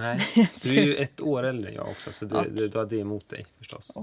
[0.00, 0.20] nej,
[0.62, 2.86] du är ju ett år äldre än jag också, så det, Och- det, du har
[2.86, 3.96] det emot dig förstås.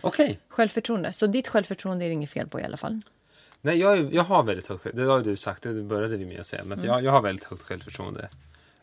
[0.00, 1.12] Okej, självförtroende.
[1.12, 3.00] Så ditt självförtroende är det inget fel på i alla fall.
[3.60, 6.46] Nej, jag, jag har väldigt högt Det har du sagt, det började vi med att
[6.46, 6.64] säga.
[6.64, 8.30] Men att jag, jag har väldigt högt självförtroende.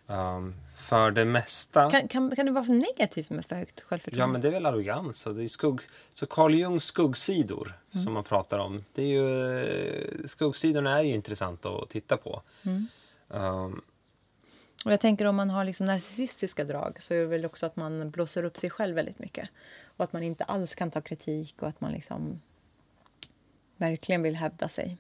[0.08, 1.92] Um, för det mesta...
[1.92, 4.24] Kan, kan, kan det vara för negativt med för högt självförtroende?
[4.24, 5.28] Ja, men det är väl arrogans.
[5.28, 8.84] Och det är skugg, så Carl Jungs skuggsidor som man pratar om.
[8.94, 12.42] Det är ju, eh, skuggsidorna är ju intressanta att titta på.
[13.28, 13.82] Um,
[14.86, 17.76] Och jag tänker om man har liksom narcissistiska drag så är det väl också att
[17.76, 19.50] man blåser upp sig själv väldigt mycket.
[19.98, 22.42] Och att man inte alls kan ta kritik och att man liksom
[23.78, 24.98] verkligen vill hävda sig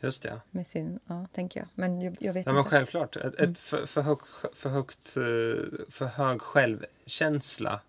[0.00, 0.40] just det.
[0.50, 1.68] med sin, ja, tänker jag.
[1.74, 2.70] Men jag, jag vet Ja, men inte.
[2.70, 3.16] självklart.
[3.16, 4.18] Ett, ett för, för, hög,
[4.52, 5.22] för, högt, eh,
[5.90, 7.80] för hög självkänsla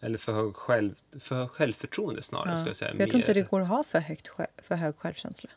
[0.00, 2.56] eller för, hög själv, för hög självförtroende snarare, Ja.
[2.56, 2.94] ska jag säga.
[2.98, 4.30] jag tror inte det går att ha för, högt,
[4.62, 5.50] för hög självkänsla.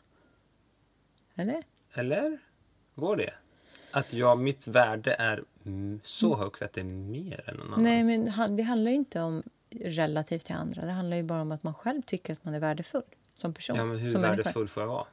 [1.34, 1.62] Eller?
[1.94, 2.38] Eller?
[2.94, 3.34] Går det?
[3.90, 7.82] Att jag, mitt värde är mm, så högt att det är mer än någon annans?
[7.82, 10.84] Nej, men det handlar ju inte om relativt till andra.
[10.84, 13.02] Det handlar ju bara om att man själv tycker att man är värdefull
[13.34, 13.76] som person.
[13.76, 14.36] Ja, men hur som människa.
[14.42, 15.06] värdefull får jag vara?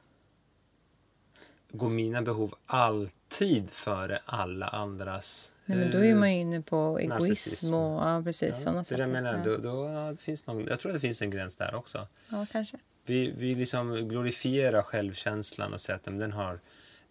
[1.74, 5.54] Går mina behov alltid före alla andras?
[5.64, 9.06] Nej, men då är man ju inne på egoism och ja, precis, Ja, sådana saker.
[9.06, 9.34] menar.
[9.34, 9.44] Ja.
[9.44, 12.06] Då, då, ja, finns någon, jag tror att det finns en gräns där också.
[12.28, 12.78] ja, kanske.
[13.06, 16.60] Vi, vi liksom glorifierar självkänslan och säger att den, har,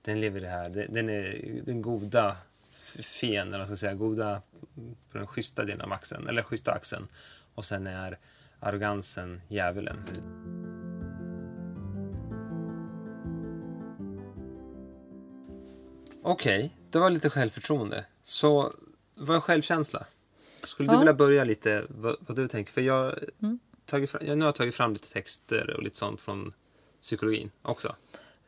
[0.02, 0.70] den lever det här.
[0.70, 2.36] Den, är den goda
[3.02, 4.42] fen, eller vad ska säga, goda
[5.12, 7.08] på den schyssta delen av axeln, eller schyssta axeln.
[7.56, 8.18] Och sen är
[8.60, 10.04] arrogansen djävulen.
[16.24, 18.06] Okej, det var lite självförtroende.
[18.24, 18.74] Så
[19.16, 20.06] vad är självkänsla?
[20.64, 21.00] Skulle du Ja.
[21.00, 22.74] vilja börja lite vad, vad du tänker?
[22.74, 23.20] För jag,
[23.86, 26.54] tagit fram, jag nu har jag tagit fram lite texter och lite sånt från
[27.02, 27.96] psykologin också.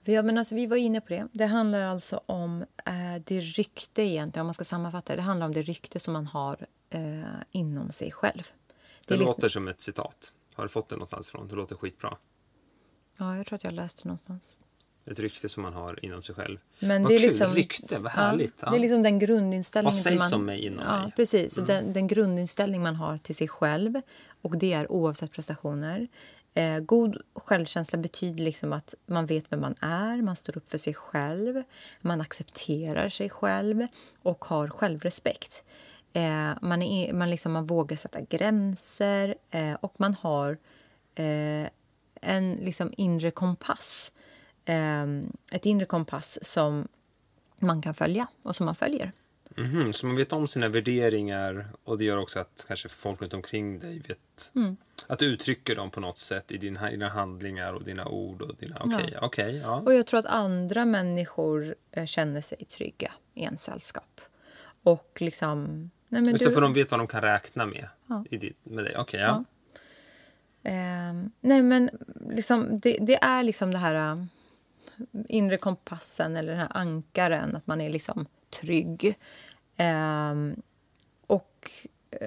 [0.03, 1.27] Ja, men alltså, vi var inne på det.
[1.31, 5.17] Det handlar alltså om eh, det rykte egentligen, om man ska sammanfatta det.
[5.17, 8.43] Det handlar om det rykte som man har eh, inom sig själv.
[9.07, 10.33] Det, är liksom- låter som ett citat.
[10.53, 11.47] Har du fått det någonstans ifrån?
[11.47, 12.17] Det låter skitbra.
[13.19, 14.57] Ja, jag tror att jag läste det någonstans.
[15.05, 16.57] Ett rykte som man har inom sig själv.
[16.79, 17.27] Men vad det är kul!
[17.27, 18.53] liksom, Rykte, vad härligt.
[18.59, 20.99] Ja, Ja, det är liksom den grundinställningen Vad sägs man, om mig inom ja, mig?
[20.99, 21.11] Mm.
[21.11, 24.01] Precis, och den, den grundinställning man har till sig själv.
[24.41, 26.07] Och det är oavsett prestationer.
[26.53, 30.77] Eh, god självkänsla betyder liksom att man vet vem man är, man står upp för
[30.77, 31.63] sig själv,
[32.01, 33.87] man accepterar sig själv
[34.21, 35.63] och har självrespekt.
[36.13, 40.57] Eh, man, är, man, liksom, man vågar sätta gränser eh, och man har
[41.15, 41.67] eh,
[42.21, 44.11] en liksom inre kompass.
[44.65, 45.03] Eh,
[45.51, 46.87] ett inre kompass som
[47.59, 49.11] man kan följa och som man följer.
[49.57, 53.33] Mhm, Så man vet om sina värderingar och det gör också att kanske folk runt
[53.33, 54.77] omkring dig vet Mm.
[55.07, 58.55] att du uttrycker dem på något sätt i dina, dina handlingar och dina ord och
[58.55, 58.77] dina...
[58.79, 59.19] Okej, Ja.
[59.21, 59.81] okej, ja.
[59.85, 64.21] Och jag tror att andra människor eh, känner sig trygga i en sällskap.
[64.83, 65.89] Och liksom...
[66.07, 68.25] Nej, men Just du, för de vet vad de kan räkna med Ja.
[68.29, 68.97] i ditt, med dig.
[68.97, 69.43] Okej, ja.
[70.63, 71.89] Ehm, nej, men
[72.29, 74.27] liksom, det, det är liksom det här
[75.27, 79.15] inre kompassen eller den här ankaren, att man är liksom trygg.
[79.77, 80.57] Ehm, eh,
[81.27, 81.71] och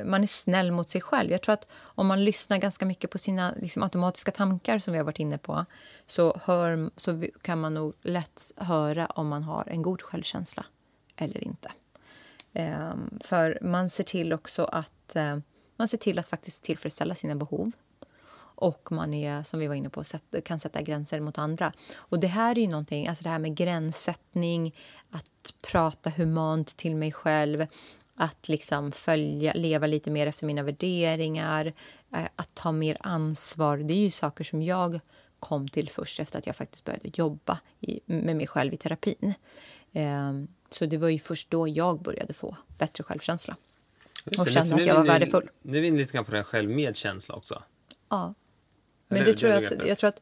[0.04, 1.30] man är snäll mot sig själv.
[1.30, 4.98] Jag tror att om man lyssnar ganska mycket på sina liksom, automatiska tankar som vi
[4.98, 5.64] har varit inne på
[6.06, 10.66] så, hör, så kan man nog lätt höra om man har en god självkänsla
[11.16, 11.72] eller inte.
[12.52, 15.38] Eh, för man ser till också att eh,
[15.76, 17.72] man ser till att faktiskt tillfredsställa sina behov.
[18.58, 20.02] Och man är, som vi var inne på,
[20.44, 21.72] kan sätta gränser mot andra.
[21.96, 24.74] Och det här är ju någonting, alltså det här med gränssättning,
[25.10, 27.66] att prata humant till mig själv,
[28.14, 31.72] att liksom följa, leva lite mer efter mina värderingar,
[32.12, 33.76] eh, att ta mer ansvar.
[33.78, 35.00] Det är ju saker som jag
[35.40, 39.34] kom till först efter att jag faktiskt började jobba i, med mig själv i terapin.
[39.92, 43.56] Ehm, så det var ju först då jag började få bättre självkänsla.
[44.24, 45.48] Just Och kände att nu jag är var vi- värdefull.
[45.62, 47.62] Nu är vi inne lite grann på här självmedkänsla också.
[48.08, 48.34] Ja.
[49.08, 50.20] Men det tror det är jag, att, jag tror att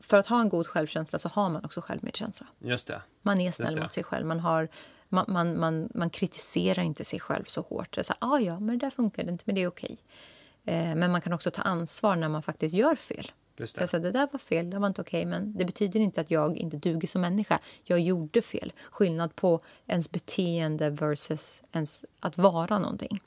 [0.00, 2.46] för att ha en god självkänsla så har man också självmedkänsla.
[2.58, 3.02] Just det.
[3.22, 4.26] Man är snäll mot sig själv.
[4.26, 4.68] Man, har,
[5.08, 7.94] man, man, man, man kritiserar inte sig själv så hårt.
[7.94, 9.98] Det är så här, ah, ja, men det där funkade inte, men det är okej.
[10.64, 13.32] Eh, men man kan också ta ansvar när man faktiskt gör fel.
[13.56, 13.82] Just Så det.
[13.82, 16.30] jag säger, det där var fel, det var inte okej, men det betyder inte att
[16.30, 17.58] jag inte duger som människa.
[17.84, 18.72] Jag gjorde fel.
[18.90, 23.20] Skillnad på ens beteende versus ens att vara någonting.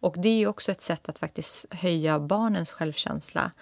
[0.00, 3.52] Och det är ju också ett sätt att faktiskt höja barnens självkänsla.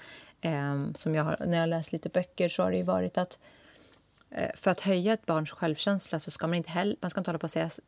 [0.41, 3.39] Ehm, som jag har, när jag har läst lite böcker så har det varit att
[4.31, 7.31] eh, för att höja ett barns självkänsla så ska man inte heller, man ska inte
[7.31, 7.81] hålla på och säga s-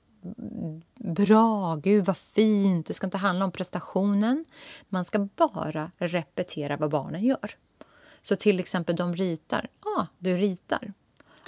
[0.99, 2.87] bra, gud vad fint.
[2.87, 4.45] Det ska inte handla om prestationen.
[4.89, 7.51] Man ska bara repetera vad barnen gör.
[8.23, 9.67] Så till exempel de ritar.
[9.85, 10.93] Ja, ah, du ritar.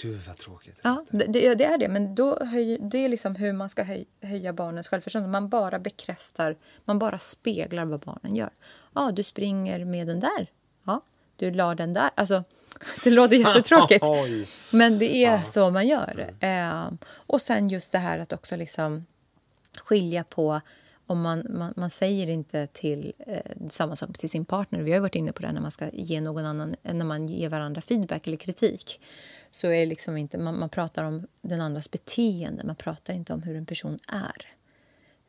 [0.03, 0.81] Gud vad tråkigt.
[0.83, 1.89] Ja, det, det är det.
[1.89, 5.31] Men då höj, det är liksom hur man ska höj, höja barnens självförtroende.
[5.31, 8.51] Man bara bekräftar, man bara speglar vad barnen gör.
[8.95, 10.51] Ja, du springer med den där.
[10.85, 11.01] Ja,
[11.37, 12.11] du la den där.
[12.15, 12.45] Alltså,
[13.05, 14.05] det låter jättetråkigt.
[14.71, 16.31] Men det är så man gör.
[16.41, 19.07] Eh, och sen just det här att också liksom
[19.79, 20.61] skilja på
[21.07, 24.81] om man, man, man säger inte till eh, samma sak till sin partner.
[24.81, 27.49] Vi har varit inne på det när man ska ge någon annan, när man ger
[27.49, 29.01] varandra feedback eller kritik.
[29.51, 33.43] Så är liksom inte, man, man pratar om den andras beteende, man pratar inte om
[33.43, 34.55] hur en person är.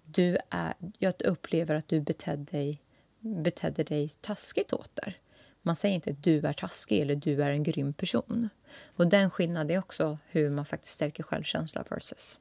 [0.06, 2.82] Du är jag upplever att du betedde dig,
[3.20, 5.18] betedde dig taskigt åt där.
[5.66, 8.50] Man säger inte att du är taskig eller du är en grym person.
[8.96, 12.40] Och den skillnaden är också hur man faktiskt stärker självkänsla versus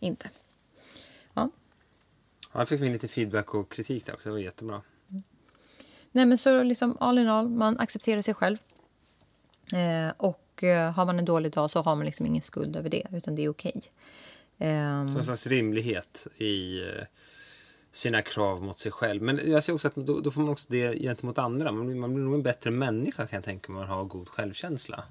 [0.00, 0.30] inte.
[1.34, 1.50] Ja.
[2.52, 4.28] Ja, jag fick vi lite feedback och kritik där också.
[4.28, 4.82] Det var jättebra.
[6.12, 8.58] Nej, men så liksom all in all, man accepterar sig själv.
[9.74, 12.90] Eh, och eh, har man en dålig dag så har man liksom ingen skuld över
[12.90, 13.82] det, utan det är okej.
[14.58, 17.04] Ehm, Så en slags rimlighet i eh,
[17.98, 19.22] sina krav mot sig själv.
[19.22, 21.72] Men jag ser också att då, då får man också det gentemot andra.
[21.72, 24.04] Man blir, man blir nog en bättre människa kan jag tänka mig om man har
[24.04, 25.04] god självkänsla.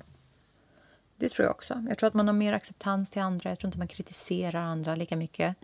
[1.15, 1.85] Det tror jag också.
[1.89, 3.49] Jag tror att man har mer acceptans till andra.
[3.49, 5.55] Jag tror inte man kritiserar andra lika mycket.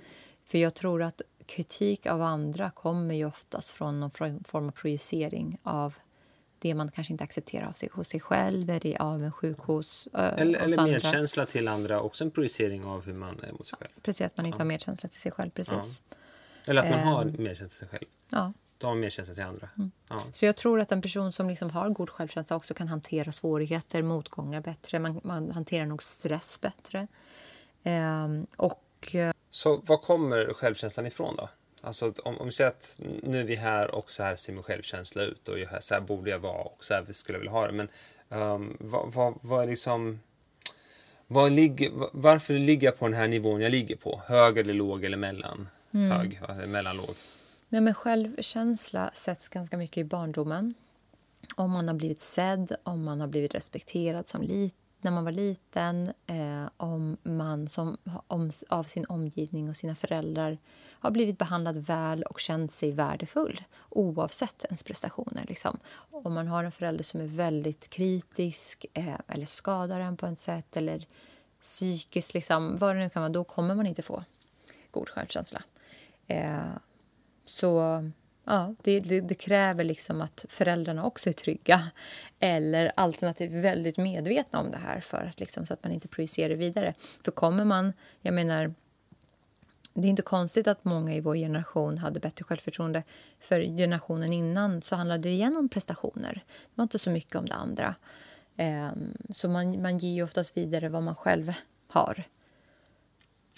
[0.45, 5.57] För jag tror att kritik av andra kommer ju oftast från någon form av projicering
[5.63, 5.93] av
[6.59, 10.19] det man kanske inte accepterar av sig, hos sig själv, är det avundsjuk hos, äh,
[10.19, 10.93] Eller, hos eller andra.
[10.93, 12.01] medkänsla till andra.
[12.01, 13.91] Också en projicering av hur man är mot sig själv.
[14.01, 15.49] Precis, att man inte har medkänsla till sig själv.
[15.49, 16.01] Precis.
[16.67, 17.35] Eller att man har Ehm.
[17.37, 18.05] medkänsla till sig själv.
[18.29, 18.53] Ja.
[18.77, 19.69] Då har medkänsla till andra.
[19.77, 19.91] Mm.
[20.09, 20.19] Ja.
[20.33, 24.01] Så jag tror att en person som liksom har god självkänsla också kan hantera svårigheter,
[24.01, 24.99] motgångar bättre.
[24.99, 27.07] Man, man hanterar nog stress bättre.
[27.83, 31.49] Ehm, och eh, Så var kommer självkänslan ifrån då?
[31.81, 34.63] Alltså om, om vi säger att nu är vi här och så här ser min
[34.63, 37.67] självkänsla ut och så här borde jag vara och så här skulle jag vilja ha
[37.67, 37.73] det.
[37.73, 37.89] Men
[38.29, 40.19] um, vad, vad, vad är liksom...
[41.27, 44.21] Vad ligger, va- varför ligger jag på den här nivån jag ligger på?
[44.25, 45.67] Hög eller låg eller mellan?
[45.93, 47.15] Hög, eller mellanlåg?
[47.69, 50.73] nej, men självkänsla sätts ganska mycket i barndomen.
[51.55, 55.31] Om man har blivit sedd, om man har blivit respekterad som lit, när man var
[55.31, 60.57] liten eh, om man som, om, av sin omgivning och sina föräldrar
[60.89, 65.45] har blivit behandlad väl och känt sig värdefull oavsett ens prestationer.
[65.47, 65.79] Liksom.
[66.11, 70.39] Om man har en förälder som är väldigt kritisk eh, eller skadar en på ett
[70.39, 71.07] sätt eller
[71.61, 74.23] psykiskt, liksom, vad det nu kan vara, då kommer man inte få
[74.91, 75.63] god självkänsla.
[76.33, 76.77] Eh,
[77.45, 78.03] så
[78.45, 81.91] ja, det, det, det kräver liksom att föräldrarna också är trygga
[82.39, 86.55] eller alternativt väldigt medvetna om det här för att liksom, så att man inte projicerar
[86.55, 86.93] vidare.
[87.23, 88.73] För kommer man, jag menar
[89.93, 93.03] det är inte konstigt att många i vår generation hade bättre självförtroende.
[93.39, 96.43] För generationen innan så handlade det igen om prestationer.
[96.45, 97.95] Det var inte så mycket om det andra.
[98.57, 98.91] Eh,
[99.29, 101.53] så man, man ger ju oftast vidare vad man själv
[101.87, 102.23] har.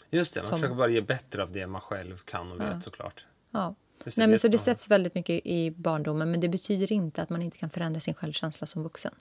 [0.09, 0.57] Just det, man som...
[0.57, 2.81] försöker bara ge bättre av det man själv kan och vet ja.
[2.81, 3.25] såklart.
[3.51, 3.75] Ja.
[4.17, 7.41] Nej, men så det sätts väldigt mycket i barndomen men det betyder inte att man
[7.41, 9.13] inte kan förändra sin självkänsla som vuxen.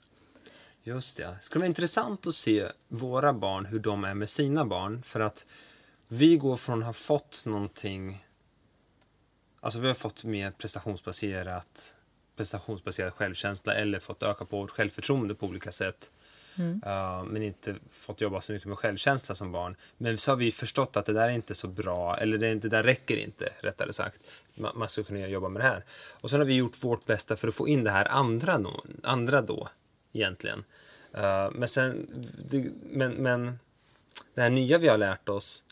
[0.82, 1.24] Just det.
[1.24, 5.02] Det skulle vara intressant att se våra barn, hur de är med sina barn.
[5.02, 5.46] För att
[6.08, 8.26] vi går från att ha fått någonting...
[9.60, 11.96] Alltså vi har fått mer prestationsbaserat,
[12.36, 16.12] prestationsbaserad självkänsla eller fått öka på vårt självförtroende på olika sätt.
[16.58, 16.82] Mm.
[16.86, 19.76] Uh, men inte fått jobba så mycket med självkänsla som barn.
[19.98, 22.68] Men så har vi förstått att det där är inte så bra, eller det, det
[22.68, 24.20] där räcker inte, rättare sagt.
[24.54, 25.84] Man, man skulle kunna jobba med det här.
[26.20, 28.84] Och sen har vi gjort vårt bästa för att få in det här andra, no,
[29.02, 29.68] andra då,
[30.12, 30.64] egentligen.
[31.14, 32.06] Uh, men sen,
[32.50, 33.58] det, men, men
[34.34, 35.64] det här nya vi har lärt oss,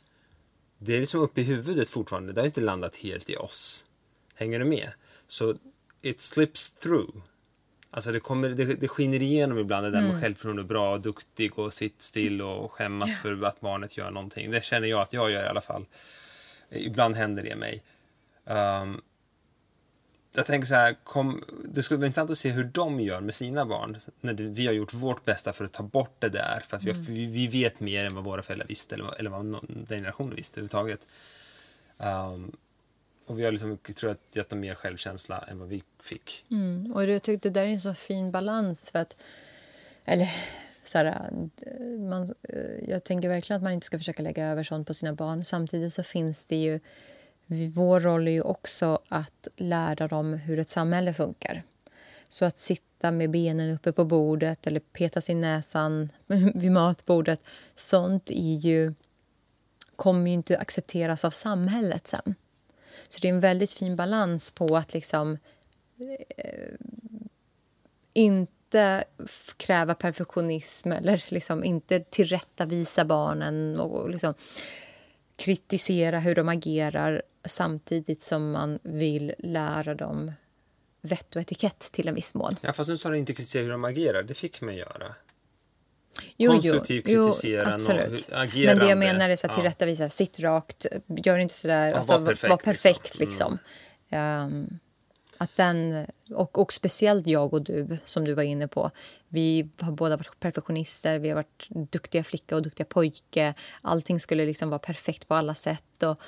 [0.78, 2.32] det är liksom uppe i huvudet fortfarande.
[2.32, 3.86] Det har inte landat helt i oss.
[4.34, 4.92] Hänger du med?
[5.26, 5.54] Så
[6.02, 7.10] it slips through.
[7.94, 10.10] Alltså det, kommer, det, det skiner igenom ibland det där mm.
[10.10, 13.20] med självförtroende, bra och duktig och sitt still och skämmas yeah.
[13.20, 14.50] för att barnet gör någonting.
[14.50, 15.86] Det känner jag att jag gör i alla fall.
[16.70, 17.82] Ibland händer det mig.
[18.44, 19.00] Um,
[20.34, 23.34] jag tänker så här, kom, det skulle vara intressant att se hur de gör med
[23.34, 23.96] sina barn.
[24.20, 26.62] När det, vi har gjort vårt bästa för att ta bort det där.
[26.68, 27.04] För att mm.
[27.04, 30.36] vi, vi, vet mer än vad våra föräldrar visste eller, eller vad någon, den generationen
[30.36, 31.06] visste överhuvudtaget.
[31.98, 32.56] Um,
[33.32, 36.44] och vi har liksom, tror jag, gett dem mer självkänsla än vad vi fick.
[36.50, 36.92] Mm.
[36.92, 38.90] Och jag tyckte det där är en så fin balans.
[38.90, 39.16] för att
[40.04, 40.34] eller
[40.84, 41.30] så här,
[41.98, 42.34] man,
[42.88, 45.44] jag tänker verkligen att man inte ska försöka lägga över sånt på sina barn.
[45.44, 46.80] Samtidigt så finns det ju
[47.74, 51.62] vår roll är ju också att lära dem hur ett samhälle funkar.
[52.28, 56.08] Så att sitta med benen uppe på bordet eller peta sin näsan
[56.54, 57.40] vid matbordet,
[57.74, 58.94] sånt är ju,
[59.96, 62.34] kommer ju inte accepteras av samhället sen.
[63.08, 65.38] Så det är en väldigt fin balans på att liksom
[66.36, 66.74] eh,
[68.12, 69.04] inte
[69.56, 74.34] kräva perfektionism eller liksom inte tillrättavisa barnen och liksom
[75.36, 80.32] kritisera hur de agerar samtidigt som man vill lära dem
[81.00, 82.56] vett och etikett till en viss mån.
[82.60, 84.22] Ja, fast nu sa du inte kritisera hur de agerar.
[84.22, 85.14] Det fick man göra.
[86.36, 88.30] Jo, Konstruktivt jo, kritisera absolut.
[88.30, 90.08] No, Men det jag menar är så att tillrättavisa, ja.
[90.08, 92.50] sitt rakt, gör inte sådär, ja, alltså, var perfekt.
[92.50, 93.58] Var perfekt liksom.
[94.10, 94.18] liksom.
[94.18, 94.78] Um,
[95.38, 98.90] att den, och, och speciellt jag och du, som du var inne på.
[99.28, 103.54] Vi har båda varit perfektionister, vi har varit duktiga flicka och duktiga pojke.
[103.80, 106.02] Allting skulle liksom vara perfekt på alla sätt.
[106.02, 106.20] Och,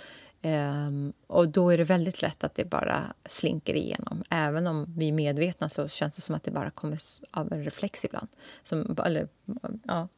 [0.44, 4.24] um, och då är det väldigt lätt att det bara slinker igenom.
[4.30, 6.98] Även om vi är medvetna så känns det som att det bara kommer
[7.30, 8.28] av en reflex ibland.
[8.62, 9.28] Som, eller,
[9.84, 10.08] ja.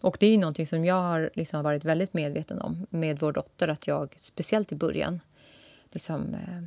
[0.00, 3.68] Och det är någonting som jag har liksom varit väldigt medveten om med vår dotter.
[3.68, 5.20] Att jag, speciellt i början,
[5.90, 6.62] liksom, eh,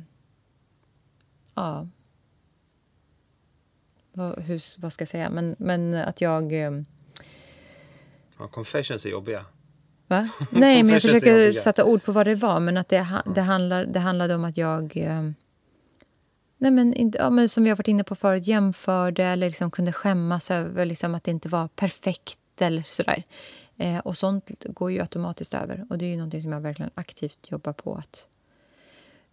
[1.54, 1.88] ja.
[4.12, 5.30] Vad, hur, vad ska jag säga?
[5.30, 6.52] Men, men att jag...
[6.52, 6.82] Eh,
[8.38, 9.44] ja, confessions är jobbiga.
[10.08, 10.28] Va?
[10.50, 12.60] Nej, men jag försöker sätta ord på vad det var.
[12.60, 14.96] Men att det, det, handlar, det handlade om att jag...
[14.96, 15.22] Eh,
[16.58, 19.70] nej, men, inte, ja, men som vi har varit inne på förut, jämförde eller liksom
[19.70, 23.22] kunde skämmas över liksom, att det inte var perfekt eller sådär.
[23.76, 25.86] Eh, och sånt går ju automatiskt över.
[25.90, 28.26] Och det är ju någonting som jag verkligen aktivt jobbar på att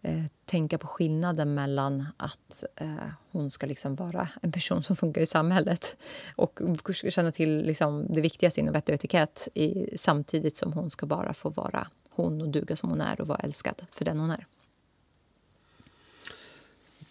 [0.05, 2.87] Eh, tänka på skillnaden mellan att eh,
[3.31, 5.97] hon ska liksom vara en person som funkar i samhället
[6.35, 6.59] och
[6.93, 11.33] känna till liksom det viktigaste inom vett och etikett i, samtidigt som hon ska bara
[11.33, 14.45] få vara hon och duga som hon är och vara älskad för den hon är.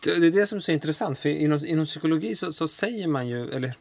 [0.04, 3.28] Det är det som är så intressant, för inom, inom psykologi så, så säger man
[3.28, 3.74] ju, eller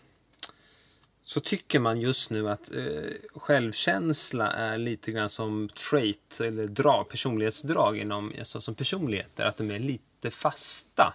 [1.33, 7.09] så tycker man just nu att eh, självkänsla är lite grann som trait eller drag,
[7.09, 11.13] personlighetsdrag inom, alltså, som personligheter, att de är lite fasta.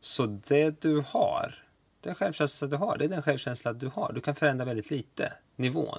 [0.00, 1.64] Så det du har,
[2.00, 4.12] den självkänsla du har, det är den självkänsla du har.
[4.12, 5.98] Du kan förändra väldigt lite nivån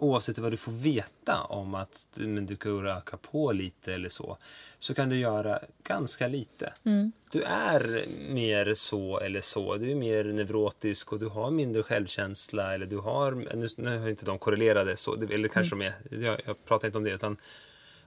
[0.00, 4.36] oavsett vad du får veta om att men du kan öka på lite eller så,
[4.78, 6.72] så kan du göra ganska lite.
[6.84, 7.12] Mm.
[7.30, 12.74] Du är mer så eller så, du är mer neurotisk och du har mindre självkänsla
[12.74, 15.92] eller du har, nu, nu har inte de korrelerade så, eller kanske mm.
[16.08, 17.36] de är, jag, jag pratar inte om det utan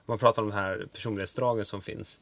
[0.06, 2.20] man pratar om de här personlighetsdragen som finns.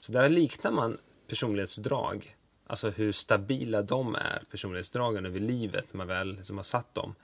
[0.00, 0.98] Så där liknar man
[1.28, 2.36] personlighetsdrag,
[2.66, 7.14] alltså hur stabila de är, personlighetsdragen över livet, när man väl som har satt dem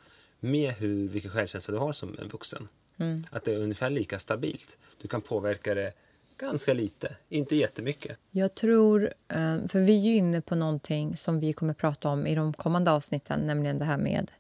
[0.43, 2.69] med hur, vilken självkänsla du har som en vuxen.
[2.97, 3.25] Mm.
[3.31, 4.79] Att det är ungefär lika stabilt.
[5.03, 5.93] Du kan påverka det
[6.39, 8.19] ganska lite, inte jättemycket.
[8.31, 12.27] Jag tror, eh, för vi är ju inne på någonting som vi kommer prata om
[12.27, 14.31] i de kommande avsnitten, nämligen det här med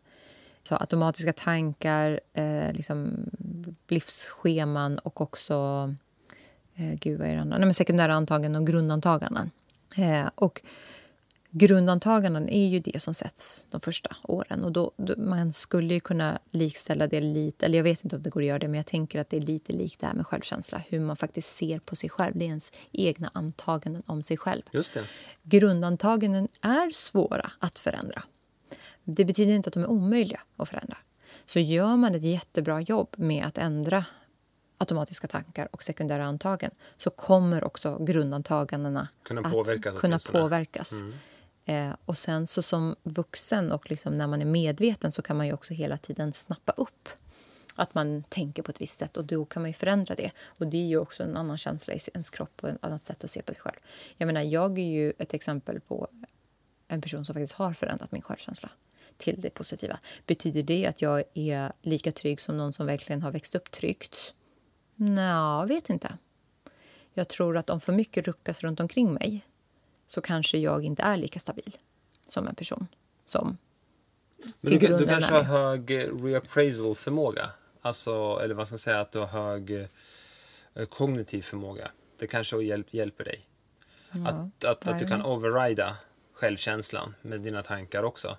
[0.62, 3.24] så automatiska tankar, eh, liksom
[3.88, 5.55] livsscheman och också
[6.74, 7.59] eh, gud, vad är det andra?
[7.59, 9.50] Nej, men sekundära antaganden och grundantaganden.
[9.96, 10.62] Eh, och
[11.53, 14.64] grundantaganden är ju det som sätts de första åren.
[14.64, 18.22] Och då, då, man skulle ju kunna likställa det lite, eller jag vet inte om
[18.22, 20.14] det går att göra det, men jag tänker att det är lite likt det här
[20.14, 20.82] med självkänsla.
[20.88, 22.32] Hur man faktiskt ser på sig själv.
[22.38, 24.62] Det är ens egna antaganden om sig själv.
[24.70, 25.05] Just det.
[25.42, 28.22] Grundantaganden är svåra att förändra.
[29.05, 30.96] Det betyder inte att de är omöjliga att förändra.
[31.46, 34.05] Så gör man ett jättebra jobb med att ändra
[34.78, 40.92] automatiska tankar och sekundära antagen så kommer också grundantagandena Kunna påverkas att kunna påverkas.
[40.92, 41.14] Mm.
[41.64, 45.46] Eh, och sen så som vuxen och liksom när man är medveten så kan man
[45.46, 47.08] ju också hela tiden snappa upp
[47.74, 50.30] att man tänker på ett visst sätt och då kan man ju förändra det.
[50.44, 53.24] Och det är ju också en annan känsla i ens kropp och ett annat sätt
[53.24, 53.76] att se på sig själv.
[54.16, 56.08] Jag menar, jag är ju ett exempel på
[56.88, 58.70] en person som faktiskt har förändrat min självkänsla
[59.16, 59.98] till det positiva.
[60.26, 64.34] Betyder det att jag är lika trygg som någon som verkligen har växt upp tryggt?
[64.94, 66.18] Nja, vet inte.
[67.14, 69.44] Jag tror att om för mycket ruckas runt omkring mig
[70.12, 71.76] så kanske jag inte är lika stabil
[72.26, 72.86] som en person
[73.24, 73.58] som
[74.60, 77.50] Men du, du kanske har hög eh, reappraisal förmåga?
[77.80, 79.70] Alltså, eller vad ska man säga, att du har hög
[80.74, 81.90] eh, kognitiv förmåga.
[82.18, 83.46] Det kanske hjälp, hjälper dig.
[84.12, 85.96] Ja, att, att, att du kan overrida
[86.32, 88.36] självkänslan med dina tankar också.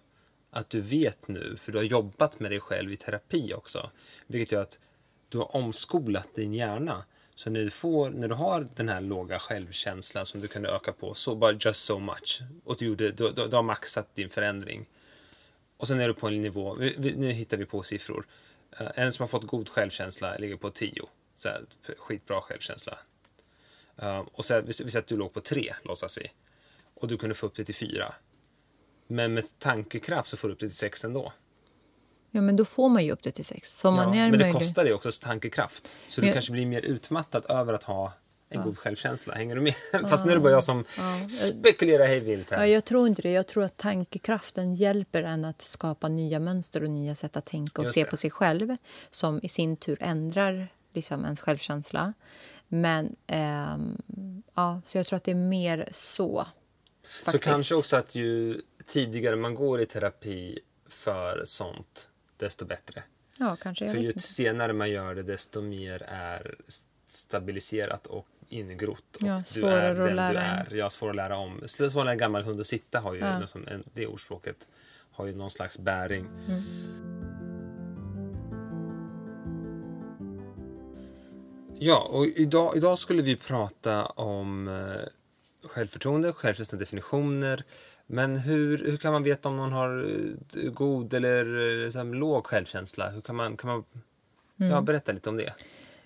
[0.51, 3.89] Att du vet nu, för du har jobbat med dig själv i terapi också.
[4.27, 4.79] Vilket gör att
[5.29, 7.05] du har omskolat din hjärna.
[7.35, 10.93] Så när du, får, när du har den här låga självkänslan som du kunde öka
[10.93, 12.41] på, så bara just so much.
[12.63, 14.85] Och du, gjorde, du, du, du har maxat din förändring.
[15.77, 18.25] Och sen är du på en nivå, vi, vi, nu hittar vi på siffror.
[18.81, 20.93] Uh, en som har fått god självkänsla ligger på 10.
[21.35, 21.65] Så här,
[21.97, 22.97] skitbra självkänsla.
[24.03, 26.31] Uh, och så här, vi, vi säger att du låg på 3, låtsas vi.
[26.93, 28.13] Och du kunde få upp det till 4.
[29.07, 31.33] Men med tankekraft så får du upp det till 6 ändå.
[32.35, 33.79] Ja, men då får man ju upp det till sex.
[33.79, 35.95] Så Ja, man är men det kostar dig också tankekraft.
[36.07, 36.33] Så du Ja.
[36.33, 38.13] kanske blir mer utmattad över att ha
[38.49, 39.33] en god självkänsla.
[39.33, 39.73] Hänger du med?
[40.09, 40.85] Fast nu är det bara jag som
[41.29, 42.57] spekulerar hej vilt här.
[42.57, 43.31] Ja, jag tror inte det.
[43.31, 47.81] Jag tror att tankekraften hjälper en att skapa nya mönster och nya sätt att tänka
[47.81, 48.09] och Just se det.
[48.09, 48.75] på sig själv
[49.09, 52.13] som i sin tur ändrar liksom ens självkänsla.
[52.67, 54.01] Men ehm,
[54.55, 56.45] ja, så jag tror att det är mer så.
[57.07, 57.43] Så faktiskt.
[57.43, 60.59] kanske också att ju tidigare man går i terapi
[60.89, 62.07] för sånt,
[62.37, 63.03] desto bättre.
[63.39, 63.89] Ja, kanske.
[63.89, 64.19] För ju inte.
[64.19, 66.55] senare man gör det, desto mer är
[67.05, 69.15] stabiliserat och ingrott.
[69.15, 70.67] Och Ja, du är svårare att den du lära är.
[70.73, 71.59] Ja, svårare att lära om.
[71.59, 73.39] Det är svårare en gammal hund att sitta har ju Ja.
[73.39, 74.67] något som, det ordspråket
[75.11, 76.25] har ju någon slags bäring.
[76.47, 76.63] Mm.
[81.79, 85.07] Ja, och idag, idag skulle vi prata om eh,
[85.69, 87.63] självförtroende, självkänsliga definitioner.
[88.07, 90.09] Men hur, hur kan man veta om någon har
[90.63, 91.45] eh, god eller
[91.97, 93.09] här, låg självkänsla?
[93.09, 93.83] Hur kan man, kan man
[94.59, 94.71] Mm.
[94.71, 95.53] ja, berätta lite om det?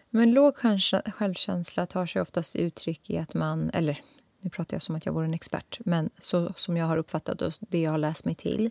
[0.10, 3.70] Men låg självkä- självkänsla tar sig oftast uttryck i att man...
[3.70, 4.02] Eller
[4.42, 7.42] nu pratar jag som att jag vore en expert, men så som jag har uppfattat
[7.42, 8.70] och det jag har läst mig till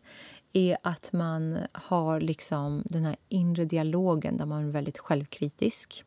[0.53, 6.05] är att man har liksom den här inre dialogen där man är väldigt självkritisk.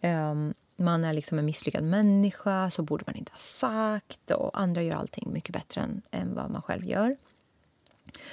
[0.00, 4.82] Ehm, man är liksom en misslyckad människa, så borde man inte ha sagt och andra
[4.82, 7.16] gör allting mycket bättre än, än vad man själv gör.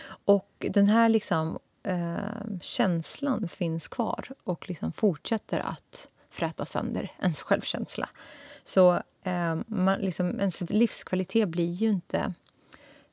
[0.08, 7.42] Och den här liksom, eh, känslan finns kvar och liksom fortsätter att fräta sönder ens
[7.42, 8.10] självkänsla.
[8.64, 12.34] Så eh, man, liksom, ens livskvalitet blir ju inte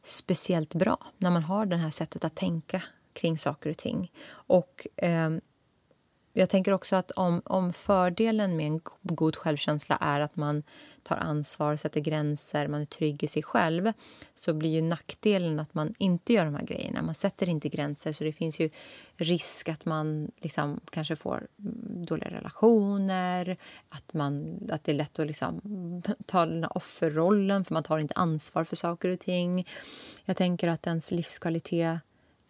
[0.02, 4.12] speciellt bra när man har det här sättet att tänka kring saker och ting.
[4.30, 5.30] Och eh,
[6.32, 10.62] jag tänker också att om, om fördelen med en god självkänsla är att man
[11.02, 13.92] tar ansvar, sätter gränser, man är trygg i sig själv
[14.34, 17.02] så blir ju nackdelen att man inte gör de här grejerna.
[17.02, 18.70] Man sätter inte gränser, så det finns ju
[19.16, 23.56] risk att man liksom kanske får mm, dåliga relationer
[23.88, 25.60] att, man, att det är lätt att liksom
[26.26, 29.68] ta den här offerrollen för man tar inte ansvar för saker och ting.
[30.24, 31.98] Jag tänker att ens livskvalitet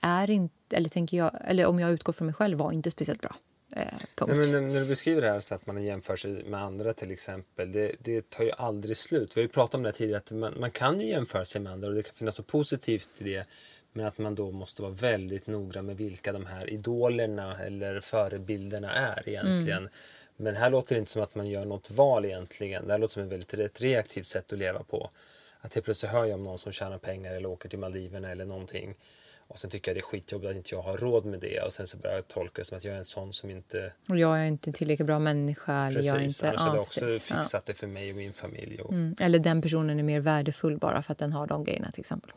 [0.01, 3.21] är inte, eller, tänker jag, eller om jag utgår från mig själv, var inte speciellt
[3.21, 3.35] bra.
[3.77, 3.85] Eh.
[4.27, 7.11] Nej, men när- du beskriver det här så att man jämför sig med andra till
[7.11, 9.37] exempel, det, det tar ju aldrig slut.
[9.37, 11.61] Vi har ju pratat om det här tidigare, att man, man kan ju jämföra sig
[11.61, 13.47] med andra och det kan finnas så positivt i det.
[13.93, 18.93] Men att man då måste vara väldigt noggrann med vilka de här idolerna eller förebilderna
[18.95, 19.89] är egentligen.
[20.37, 22.87] Men här låter det inte som att man gör något val egentligen.
[22.87, 25.11] Det här låter som ett väldigt ett reaktivt sätt att leva på.
[25.61, 28.45] Att helt plötsligt hör jag om någon som tjänar pengar eller åker till Maldiverna eller
[28.45, 28.95] någonting.
[29.53, 31.61] Och sen tycker jag det är skitjobbigt att inte jag har råd med det.
[31.61, 33.93] Och sen så börjar jag tolka det som att jag är en sån som inte...
[34.09, 35.87] Och jag är inte tillräckligt bra människa.
[35.87, 37.37] Eller jag är Precis, inte, annars hade ja, jag också precis, ja.
[37.37, 38.81] fixat det för mig och min familj.
[38.81, 39.15] Och, Mm.
[39.21, 42.31] Eller den personen är mer värdefull bara för att den har de grejerna till exempel.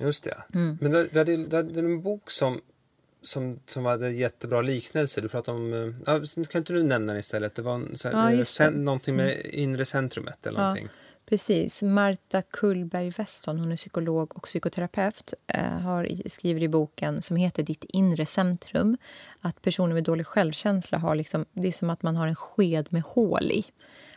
[0.00, 0.36] Just det.
[0.54, 0.78] Mm.
[0.80, 2.60] Men det, det, hade- det, hade en bok som
[3.22, 5.20] som, som hade jättebra liknelse.
[5.20, 5.72] Du pratade om...
[5.72, 7.54] eh, Ja, kan inte du nämna den istället?
[7.54, 8.34] Det var en, så här, Ja, eh, det.
[8.34, 8.44] Mm.
[8.44, 10.88] sen, någonting med inre centrumet eller någonting.
[11.30, 11.82] Precis.
[11.82, 17.62] Marta Kullberg Weston, hon är psykolog och psykoterapeut, eh, har skriver i boken som heter
[17.62, 18.96] Ditt inre centrum
[19.40, 22.86] att personer med dålig självkänsla har liksom, det är som att man har en sked
[22.90, 23.64] med hål i.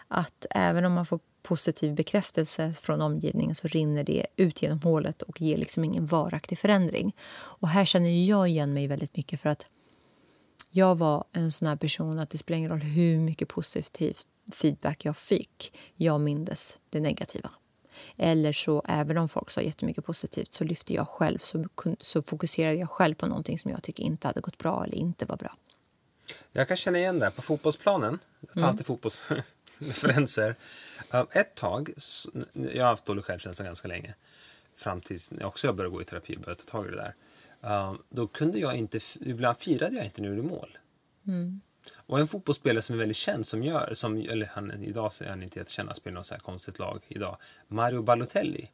[0.07, 5.21] Att även om man får positiv bekräftelse från omgivningen så rinner det ut genom hålet
[5.21, 7.15] och ger liksom ingen varaktig förändring.
[7.35, 9.65] Och här känner jag igen mig väldigt mycket för att
[10.71, 15.05] jag var en sån här person att det spelar ingen roll hur mycket positivt feedback
[15.05, 15.79] jag fick.
[15.95, 17.51] Jag mindes det negativa.
[18.17, 21.65] Eller så, även om folk sa jättemycket positivt, så lyfte jag själv, så,
[22.01, 25.25] så fokuserade jag själv på någonting som jag tycker inte hade gått bra eller inte
[25.25, 25.57] var bra.
[26.51, 28.19] Jag kan känna igen det på fotbollsplanen.
[28.39, 28.69] Jag tar Mm.
[28.69, 30.55] alltid fotbollsreferenser.
[31.13, 31.93] Uh, ett tag,
[32.53, 34.13] jag har haft dålig självkänsla ganska länge,
[34.75, 37.13] fram tills också jag började gå i terapi och började ta tag i det där.
[37.69, 40.77] Uh, då kunde jag inte, ibland firade jag inte när jag gjorde mål.
[42.13, 45.43] Och en fotbollsspelare som är väldigt känd, som gör, som, eller han, idag är han
[45.43, 47.37] inte jättekänd, han spelar något så här konstigt lag idag,
[47.67, 48.69] Mario Balotelli.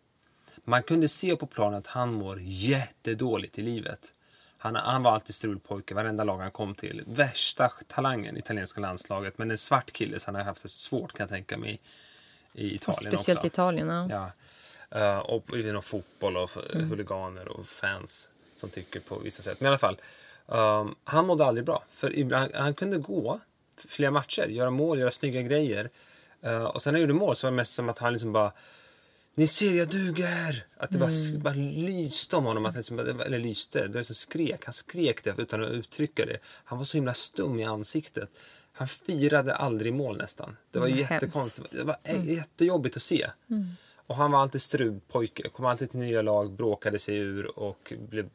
[0.64, 4.14] Man kunde se på planen att han mår jättedåligt i livet.
[4.58, 7.04] Han, han var alltid strulpojke, varenda lag han kom till.
[7.08, 11.14] Värsta talangen i italienska landslaget, men en svart kille så han har haft det svårt
[11.14, 11.80] kan jag tänka mig
[12.54, 13.46] i Italien Speciellt också.
[13.46, 13.88] i Italien.
[14.10, 14.32] Ja.
[14.90, 14.98] Ja.
[14.98, 16.90] Eh, och inom fotboll och mm.
[16.90, 19.60] huliganer och fans som tycker på vissa sätt.
[19.60, 19.98] Men i alla fall,
[20.52, 21.84] ehm, han mådde aldrig bra.
[21.92, 23.40] För ibland, han kunde gå
[23.88, 25.90] flera matcher, göra mål, göra snygga grejer.
[26.42, 28.32] Eh, och sen när han gjorde mål så var det mest som att han liksom
[28.32, 28.52] bara
[29.36, 30.66] ni ser, jag duger!
[30.78, 32.66] Att det bara, bara lyste om honom.
[32.66, 34.66] Att liksom, eller lyste, det var som skrek.
[34.66, 36.38] Han skrek det utan att uttrycka det.
[36.66, 38.30] Han var så himla stum i ansiktet.
[38.74, 40.58] Han firade aldrig mål nästan.
[40.72, 41.72] Det var Mm, jättekonstigt.
[41.72, 43.30] Det var ä- jättejobbigt att se.
[44.10, 48.30] Och han var alltid strulpojke, kom alltid till nya lag, bråkade sig ur och blev...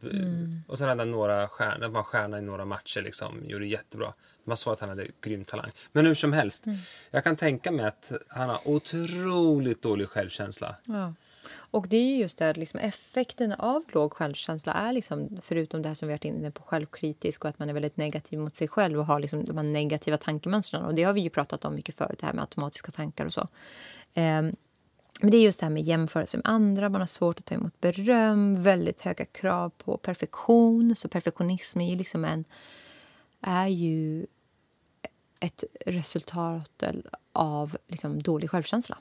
[0.69, 4.15] Och sen hade han några stjärnor, var stjärna i några matcher liksom, gjorde jättebra.
[4.45, 5.71] Man såg att han hade grym talang.
[5.93, 6.65] Men hur som helst,
[7.11, 10.77] jag kan tänka mig att han har otroligt dålig självkänsla.
[10.87, 11.15] Ja.
[11.55, 15.89] Och det är ju just det, liksom effekten av låg självkänsla är liksom, förutom det
[15.89, 18.57] här som vi har varit inne på, självkritisk och att man är väldigt negativ mot
[18.57, 20.85] sig själv och har liksom de negativa tankemönstren.
[20.85, 23.33] Och det har vi ju pratat om mycket förut, det här med automatiska tankar och
[23.33, 23.49] så.
[24.15, 24.57] Ehm,
[25.21, 27.55] men det är just det här med jämförelse med andra, man har svårt att ta
[27.55, 30.97] emot beröm, väldigt höga krav på perfektion.
[30.97, 32.45] Så perfektionism är ju liksom en,
[33.41, 34.27] är ju
[35.41, 36.83] ett resultat
[37.33, 38.99] av liksom dålig självkänsla.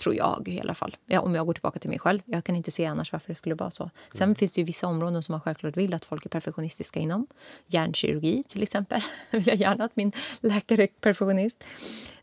[0.00, 0.96] Tror jag i alla fall.
[1.06, 2.20] Ja, om jag går tillbaka till mig själv.
[2.24, 3.90] Jag kan inte se annars varför det skulle vara så.
[4.14, 7.26] Sen finns det ju vissa områden som man självklart vill att folk är perfektionistiska inom.
[7.66, 9.00] Hjärnkirurgi till exempel.
[9.30, 11.64] vill jag gärna att min läkare är perfektionist.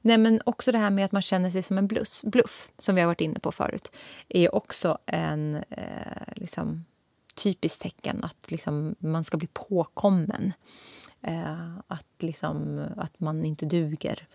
[0.02, 2.96] Nej, men också det här med att man känner sig som en bluff, bluff som
[2.96, 3.92] vi har varit inne på förut,
[4.30, 6.86] är också en eh, liksom,
[7.36, 10.54] typiskt tecken att liksom, man ska bli påkommen.
[11.22, 14.28] Eh, att, liksom, att man inte duger.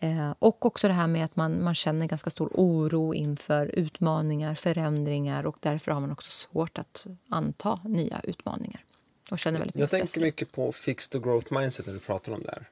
[0.00, 4.54] Eh, och också det här med att man, man känner ganska stor oro inför utmaningar,
[4.54, 8.84] förändringar och därför har man också svårt att anta nya utmaningar.
[9.30, 12.42] Och känner väldigt Jag tänker mycket på fixed och growth mindset när du pratar om
[12.42, 12.68] det här.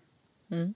[0.50, 0.74] Mm.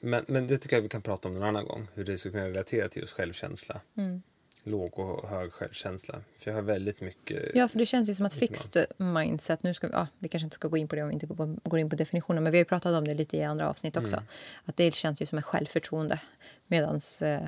[0.00, 1.86] Men, men det tycker jag vi kan prata om någon annan gång.
[1.94, 3.80] Hur det skulle kunna relatera till just självkänsla.
[3.96, 4.22] Mm.
[4.64, 6.20] Låg och hög självkänsla.
[6.36, 7.50] För jag har väldigt mycket...
[7.54, 9.62] Ja, för det känns ju som att fixed mindset...
[9.62, 11.26] Nu ska vi, ja, vi kanske inte ska gå in på det om vi inte
[11.64, 14.22] går, in på definitionen, men vi har pratat om det lite i andra avsnitt också.
[14.64, 16.20] Att det känns ju som ett självförtroende,
[16.66, 17.42] medan eh,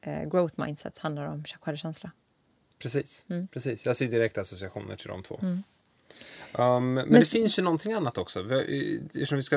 [0.00, 2.10] eh, growth mindset handlar om självkänsla.
[2.78, 3.48] Precis, Mm.
[3.48, 3.86] precis.
[3.86, 5.40] Jag ser direkt associationer till de två.
[6.58, 8.42] Um, men, det finns ju någonting annat också.
[8.42, 9.56] Vi Eftersom, vi ska,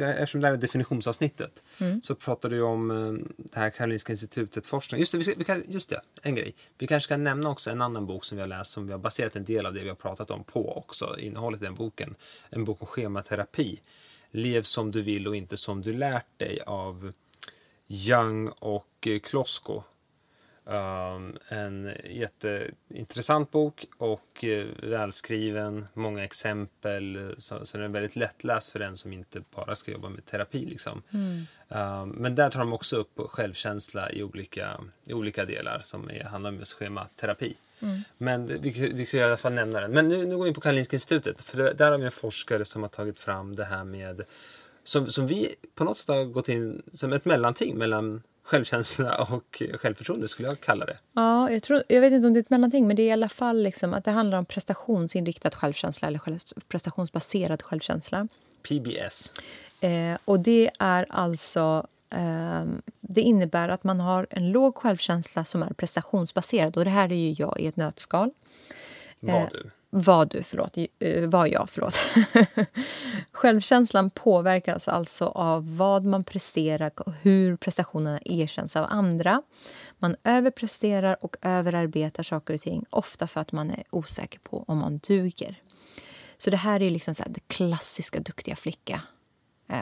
[0.00, 2.02] eftersom det här är definitionsavsnittet Mm.
[2.02, 4.98] så pratar du om eh, det här Karolinska institutet forskning.
[4.98, 6.54] Just det, vi ska, vi kan, just det, en grej.
[6.78, 8.98] Vi kanske ska nämna också en annan bok som vi har läst som vi har
[8.98, 12.14] baserat en del av det vi har pratat om på också, innehållet i den boken.
[12.50, 13.80] En bok om schematerapi.
[14.30, 17.12] Lev som du vill och inte som du lärt dig av
[17.88, 19.82] Young och Klosko.
[20.68, 27.34] Um, en jätteintressant bok och uh, välskriven, många exempel.
[27.38, 30.66] Så, så den är väldigt lättläst för den som inte bara ska jobba med terapi.
[30.66, 31.02] Liksom.
[31.68, 36.24] Um, men där tar de också upp självkänsla i olika, i olika delar som är,
[36.24, 37.54] handlar om just schematerapi.
[38.18, 39.90] Men det- vi, vi ska i alla fall nämna den.
[39.90, 41.40] Men nu, nu går vi in på Karolinska institutet.
[41.40, 44.22] För där har vi en forskare som har tagit fram det här med
[44.86, 49.62] som, som vi på något sätt har gått in som ett mellanting mellan självkänsla och
[49.80, 50.96] självförtroende skulle jag kalla det.
[51.12, 53.12] Ja, jag, tror, jag vet inte om det är ett mellanting, men det är i
[53.12, 58.28] alla fall liksom att det handlar om prestationsinriktad självkänsla eller själv, prestationsbaserad självkänsla.
[58.62, 59.32] PBS.
[59.80, 61.86] Eh, och det är alltså...
[62.10, 66.76] ehm, det innebär att man har en låg självkänsla som är prestationsbaserad.
[66.76, 68.30] Och det här är ju jag i ett nötskal.
[69.20, 69.70] Var Eh, du?
[69.90, 71.94] Var du, förlåt, eh, Vad var jag, förlåt.
[73.32, 79.42] Självkänslan påverkas alltså av vad man presterar och hur prestationerna erkänns av andra.
[79.98, 84.78] Man överpresterar och överarbetar saker och ting, ofta för att man är osäker på om
[84.78, 85.62] man duger.
[86.38, 89.00] Så det här är liksom så det klassiska duktiga flicka
[89.68, 89.80] eh,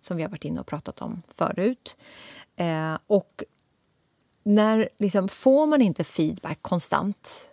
[0.00, 1.96] som vi har varit inne och pratat om förut.
[2.56, 3.42] Eh, och
[4.42, 7.50] när liksom, får man inte feedback konstant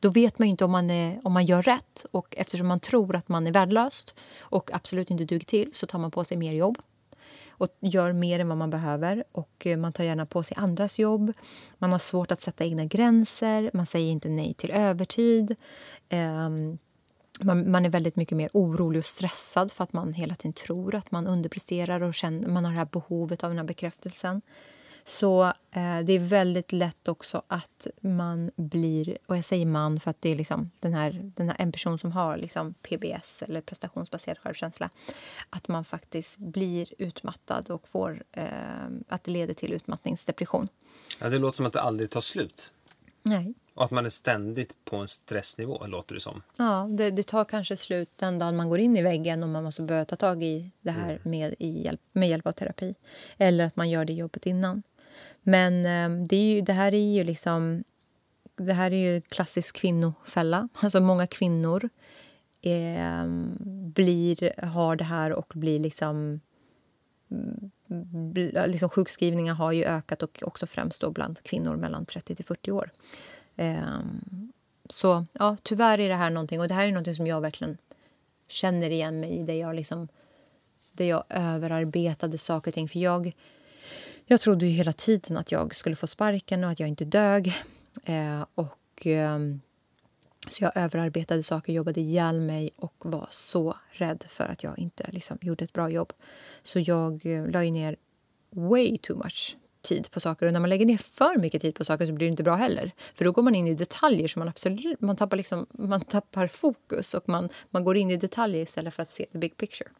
[0.00, 2.06] då vet man inte om man, är, om man gör rätt.
[2.10, 4.06] Och Eftersom man tror att man är värdelös
[4.40, 6.78] och absolut inte duger till så tar man på sig mer jobb
[7.60, 9.24] och gör mer än vad man behöver.
[9.32, 11.32] Och eh, Man tar gärna på sig andras jobb.
[11.78, 13.70] Man har svårt att sätta egna gränser.
[13.74, 15.56] Man säger inte nej till övertid.
[16.10, 16.78] Um,
[17.40, 20.94] man, man, är väldigt mycket mer orolig och stressad för att man hela tiden tror
[20.94, 24.42] att man underpresterar och känner, man har det här behovet av den här bekräftelsen.
[25.04, 29.18] Så eh, det är väldigt lätt också att man blir...
[29.26, 31.98] Och jag säger man för att det är liksom den här, den här, en person
[31.98, 34.90] som har liksom PBS eller prestationsbaserad självkänsla.
[35.50, 38.44] Att man faktiskt blir utmattad och får, eh,
[39.08, 40.68] att det leder till utmattningsdepression.
[41.20, 42.72] Ja, det låter som att det aldrig tar slut.
[43.22, 43.54] Nej.
[43.74, 46.42] Och att man är ständigt på en stressnivå, låter det som.
[46.56, 49.64] Ja, det, det, tar kanske slut den dagen man går in i väggen och man
[49.64, 51.20] måste börja ta tag i det här mm.
[51.22, 52.94] med, i hjälp, med hjälp av terapi.
[53.38, 54.82] Eller att man gör det jobbet innan.
[55.42, 57.84] Men ehm, det, är ju, det här är ju liksom...
[58.56, 60.68] Det här är ju klassisk kvinnofälla.
[60.80, 61.88] Alltså många kvinnor
[62.62, 63.24] eh,
[63.94, 66.40] blir, har det här och blir liksom...
[67.30, 67.70] Mm,
[68.66, 72.70] liksom sjukskrivningar har ju ökat och också främst då bland kvinnor mellan 30 till 40
[72.70, 72.90] år.
[73.56, 73.98] Eh,
[74.90, 77.78] så ja, tyvärr är det här någonting, och det här är någonting som jag verkligen
[78.48, 79.42] känner igen mig i.
[79.42, 80.08] Där jag, liksom,
[80.92, 82.88] där jag överarbetade saker och ting.
[82.88, 83.32] För jag
[84.30, 87.54] jag trodde ju hela tiden att jag skulle få sparken och att jag inte dög.
[88.04, 89.38] Eh, och, eh,
[90.48, 95.04] så jag överarbetade saker, jobbade ihjäl mig och var så rädd för att jag inte
[95.12, 96.12] liksom, gjorde ett bra jobb.
[96.62, 97.96] Så jag eh, la ner
[98.50, 100.46] way too much tid på saker.
[100.46, 102.54] Och när man lägger ner för mycket tid på saker så blir det inte bra
[102.54, 102.92] heller.
[103.14, 106.46] För då går man in i detaljer så man absolut man tappar, liksom, man tappar
[106.46, 109.90] fokus och man, man går in i detaljer istället för att se the big picture.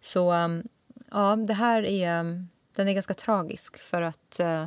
[0.00, 0.62] Så um,
[1.10, 2.48] ja, det här är ehm,
[2.78, 4.66] den är ganska tragisk för att eh,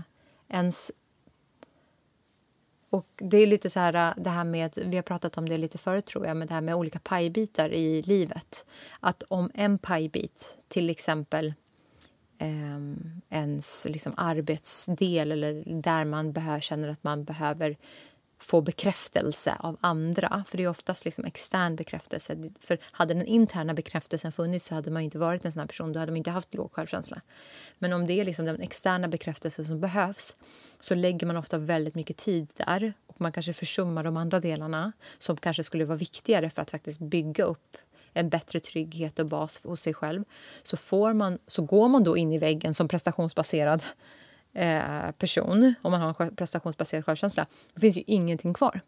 [0.49, 0.91] ens...
[2.89, 5.57] Och det är lite så här, eh, det här med, vi har pratat om det
[5.57, 8.65] lite förut tror jag, men det här med olika pajbitar i livet.
[8.99, 11.53] Att om en pajbit, till exempel
[12.37, 12.79] eh,
[13.29, 17.77] ens liksom arbetsdel eller där man behör, känner att man behöver
[18.43, 20.43] få bekräftelse av andra.
[20.47, 22.37] För det är oftast liksom extern bekräftelse.
[22.59, 25.93] För hade den interna bekräftelsen funnits så hade man inte varit en sån person.
[25.93, 27.21] Då hade man inte haft låg självkänsla.
[27.79, 30.35] Men om det är liksom den externa bekräftelsen som behövs
[30.79, 34.91] så lägger man ofta väldigt mycket tid där och man kanske försummar de andra delarna
[35.17, 37.77] som kanske skulle vara viktigare för att faktiskt bygga upp
[38.13, 40.23] en bättre trygghet och bas hos sig själv.
[40.63, 43.83] Så, får man, så går man då in i väggen som prestationsbaserad
[44.53, 48.81] eh, person, om man har en prestationsbaserad självkänsla, det finns ju ingenting kvar.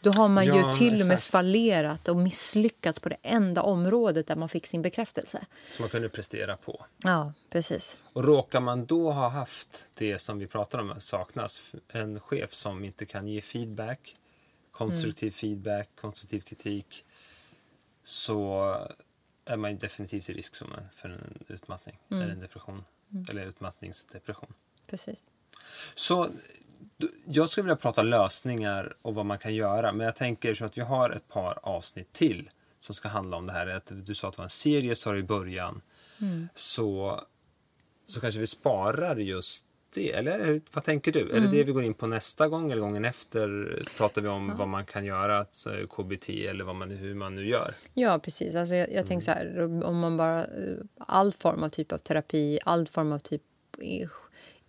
[0.00, 1.02] Då har man ja, ju till exakt.
[1.02, 5.46] och med fallerat och misslyckats på det enda området där man fick sin bekräftelse.
[5.70, 6.86] Som man kunde prestera på.
[7.04, 7.98] Ja, precis.
[8.12, 12.84] Och råkar man då ha haft det som vi pratar om saknas, en chef som
[12.84, 14.16] inte kan ge feedback,
[14.70, 15.32] konstruktiv mm.
[15.32, 17.04] feedback, konstruktiv kritik,
[18.02, 18.74] så
[19.44, 20.56] är man definitivt i risk
[20.92, 22.22] för en utmattning mm.
[22.22, 22.84] eller en depression.
[23.12, 23.24] Mm.
[23.30, 24.52] Eller utmattningsdepression.
[24.86, 25.22] Precis.
[25.94, 26.28] Så
[27.24, 29.92] jag skulle vilja prata lösningar och vad man kan göra.
[29.92, 33.52] Men jag tänker att vi har ett par avsnitt till som ska handla om det
[33.52, 33.66] här.
[33.66, 35.82] Att du sa att det var en serie, sa du i början.
[36.20, 36.48] Mm.
[36.54, 37.20] Så,
[38.06, 40.12] så kanske vi sparar just det.
[40.12, 41.20] Eller vad tänker du?
[41.20, 41.36] Mm.
[41.36, 43.78] Är det det vi går in på nästa gång eller gången efter?
[43.96, 44.54] Pratar vi om ja.
[44.54, 47.74] vad man kan göra, alltså KBT eller vad man, hur man nu gör?
[47.94, 48.54] Ja, precis.
[48.54, 49.54] Alltså jag, jag tänker mm.
[49.56, 50.46] så här, om man bara...
[50.98, 53.42] All form av typ av terapi, all form av typ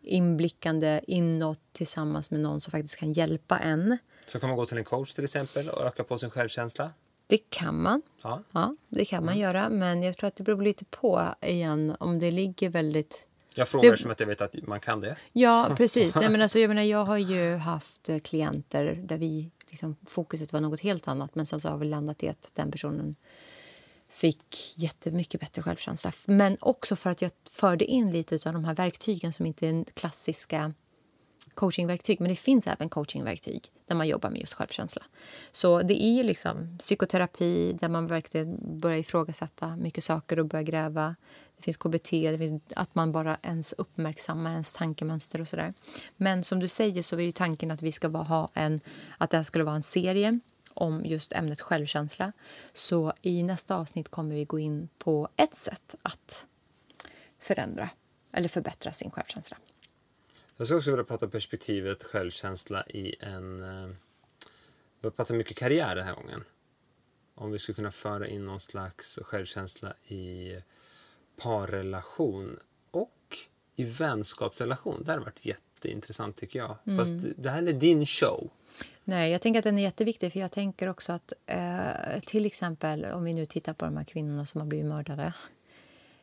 [0.01, 3.97] inblickande inåt tillsammans med någon som faktiskt kan hjälpa en.
[4.25, 6.91] Så kan man gå till en coach till exempel och öka på sin självkänsla?
[7.27, 8.01] Det kan man.
[8.23, 8.41] Ja.
[8.51, 9.41] ja det kan man mm.
[9.41, 9.69] göra.
[9.69, 13.26] Men jag tror att det beror lite på igen om det ligger väldigt
[13.57, 13.97] jag frågar det...
[13.97, 15.17] som att jag vet att man kan det.
[15.33, 16.15] Ja, precis.
[16.15, 20.53] Nej, men alltså, jag, menar, jag har ju haft eh, klienter där vi, liksom, fokuset
[20.53, 23.15] var något helt annat men sen så har vi landat i att den personen
[24.09, 26.11] fick jättemycket bättre självkänsla.
[26.27, 29.83] Men också för att jag förde in lite av de här verktygen som inte är
[29.93, 30.73] klassiska
[31.53, 32.21] coachingverktyg.
[32.21, 35.03] Men det finns även coachingverktyg där man jobbar med just självkänsla.
[35.51, 40.63] Så det är ju liksom psykoterapi där man verkligen börjar ifrågasätta mycket saker och börjar
[40.63, 41.15] gräva.
[41.57, 45.73] Det finns KBT, det finns att man bara ens uppmärksammar ens tankemönster och sådär.
[46.17, 48.79] Men som du säger så är ju tanken att vi ska ha en,
[49.17, 50.39] att det här skulle vara en serie
[50.73, 52.31] om just ämnet självkänsla.
[52.73, 56.45] Så i nästa avsnitt kommer vi gå in på ett sätt att
[57.39, 57.89] förändra
[58.31, 59.57] eller förbättra sin självkänsla.
[60.57, 63.63] Jag skulle också vilja prata perspektivet självkänsla i en...
[63.63, 63.89] Eh,
[65.01, 66.43] vi har pratat mycket karriär den här gången.
[67.35, 70.55] Om vi skulle kunna föra in någon slags självkänsla i
[71.43, 72.59] parrelation
[72.91, 73.37] och
[73.75, 75.03] i vänskapsrelation.
[75.05, 76.75] Det hade varit jätteintressant tycker jag.
[76.85, 76.97] Mm.
[76.97, 78.49] Fast det här är din show.
[79.03, 83.05] Nej, jag tänker att den är jätteviktig för jag tänker också att eh, till exempel
[83.05, 85.33] om vi nu tittar på de här kvinnorna som har blivit mördade.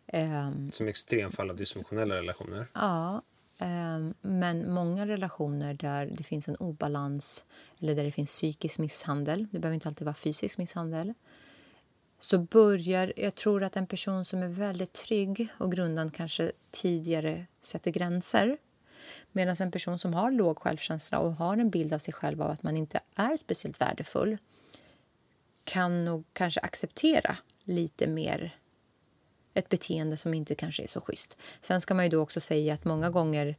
[0.07, 2.67] Eh, som extremfall av dysfunktionella relationer.
[2.73, 3.23] Ja,
[3.59, 7.45] eh, men många relationer där det finns en obalans
[7.81, 11.15] eller där det finns psykisk misshandel, det behöver inte alltid vara fysisk misshandel,
[12.25, 13.13] så börjar...
[13.17, 18.57] Jag tror att en person som är väldigt trygg och grundad kanske tidigare sätter gränser
[19.33, 22.51] medan en person som har låg självkänsla och har en bild av sig själv av
[22.51, 24.39] att man inte är speciellt värdefull
[25.65, 28.57] kan nog kanske acceptera lite mer
[29.55, 31.37] ett beteende som inte kanske är så schysst.
[31.61, 33.57] Sen ska man ju då också säga att många gånger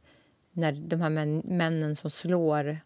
[0.52, 2.80] när de här män, männen som slår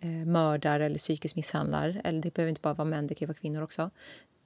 [0.00, 3.38] eh, mördar eller psykiskt misshandlar, eller det behöver inte bara vara män, det kan vara
[3.38, 3.90] kvinnor också,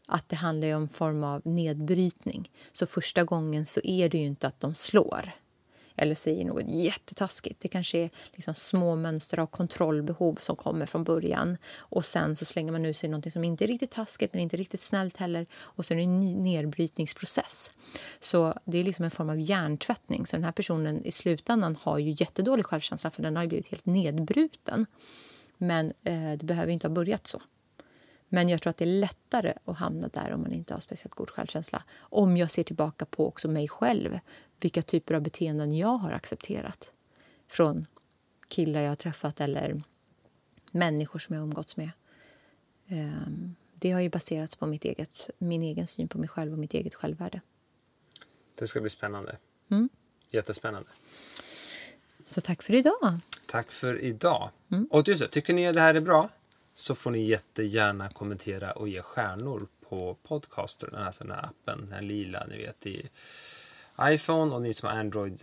[0.06, 2.50] att det handlar om form av nedbrytning.
[2.72, 5.32] Så första gången så är det ju inte att de slår
[5.96, 7.60] eller säger något jättetaskigt.
[7.60, 11.56] Det kanske är liksom små mönster av kontrollbehov som kommer från början.
[11.78, 14.56] Och Sen så slänger man ut sig något som inte är riktigt taskigt men inte
[14.56, 15.46] riktigt snällt heller.
[15.54, 17.70] Och sen är det en nedbrytningsprocess.
[18.20, 20.26] Så det är liksom en form av hjärntvättning.
[20.26, 23.86] Så den här personen i slutändan har ju jättedålig självkänsla för den har blivit helt
[23.86, 24.86] nedbruten.
[25.58, 27.42] Men eh, det behöver inte ha börjat så.
[28.34, 31.14] Men jag tror att det är lättare att hamna där om man inte har speciellt
[31.14, 31.82] god självkänsla.
[31.98, 34.18] Om jag ser tillbaka på också mig själv,
[34.60, 36.92] vilka typer av beteenden jag har accepterat
[37.48, 37.86] från
[38.48, 39.82] killar jag har träffat eller
[40.72, 41.90] människor som jag umgåtts med.
[42.88, 46.58] Ehm, det har ju baserats på mitt eget, min egen syn på mig själv och
[46.58, 47.40] mitt eget självvärde.
[48.54, 49.36] Det ska bli spännande.
[49.70, 49.88] Mm.
[50.30, 50.88] Jättespännande.
[52.26, 53.18] Så tack för idag.
[53.46, 54.50] Tack för idag.
[54.70, 54.88] Mm.
[54.90, 56.28] Och just det, tycker ni att det här är bra?
[56.74, 61.92] Så får ni jättegärna kommentera och ge stjärnor på Podcaster, alltså den här appen, den
[61.92, 63.08] här lila, ni vet, i
[64.00, 65.40] iPhone och ni som har Android,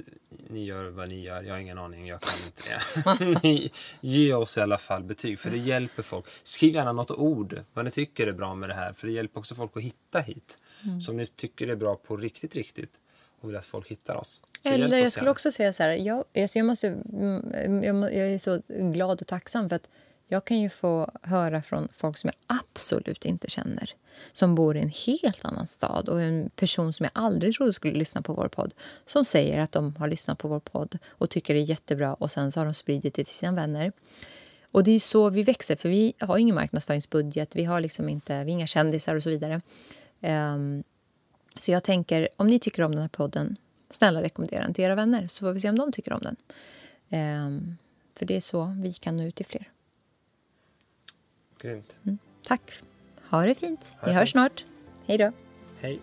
[0.47, 1.43] ni gör vad ni gör.
[1.43, 3.39] Jag har ingen aning, jag kan inte det.
[3.43, 3.71] ni,
[4.01, 6.25] ge oss i alla fall betyg, för det hjälper folk.
[6.43, 9.39] Skriv gärna något ord, vad ni tycker är bra med det här, för det hjälper
[9.39, 10.57] också folk att hitta hit.
[10.85, 11.01] Mm.
[11.01, 12.99] Så om ni tycker det är bra på riktigt, riktigt
[13.41, 14.41] och vill att folk hittar oss.
[14.63, 18.61] Eller jag skulle också säga så här, jag, jag, måste, mm, jag, jag är så
[18.67, 19.89] glad och tacksam för att
[20.31, 23.95] jag kan ju få höra från folk som jag absolut inte känner
[24.31, 27.99] som bor i en helt annan stad och en person som jag aldrig trodde skulle
[27.99, 28.73] lyssna på vår podd
[29.05, 32.31] som säger att de har lyssnat på vår podd och tycker det är jättebra och
[32.31, 33.91] sen så har de spridit det till sina vänner.
[34.71, 38.43] Och det är så vi växer, för vi har ingen marknadsföringsbudget, vi har liksom inte,
[38.43, 39.61] vi är inga kändisar och så vidare.
[40.21, 40.83] Um,
[41.55, 43.55] så jag tänker, om ni tycker om den här podden,
[43.89, 46.35] snälla rekommendera den till era vänner så får vi se om de tycker om den.
[47.45, 47.77] Um,
[48.15, 49.69] för det är så vi kan nå ut till fler.
[51.61, 51.99] Grymt.
[52.05, 52.17] Mm.
[52.43, 52.73] Tack.
[53.29, 53.95] Ha det fint.
[53.99, 54.65] Ha det Vi hörs snart.
[55.07, 55.31] Hej då.
[55.81, 55.99] Hej.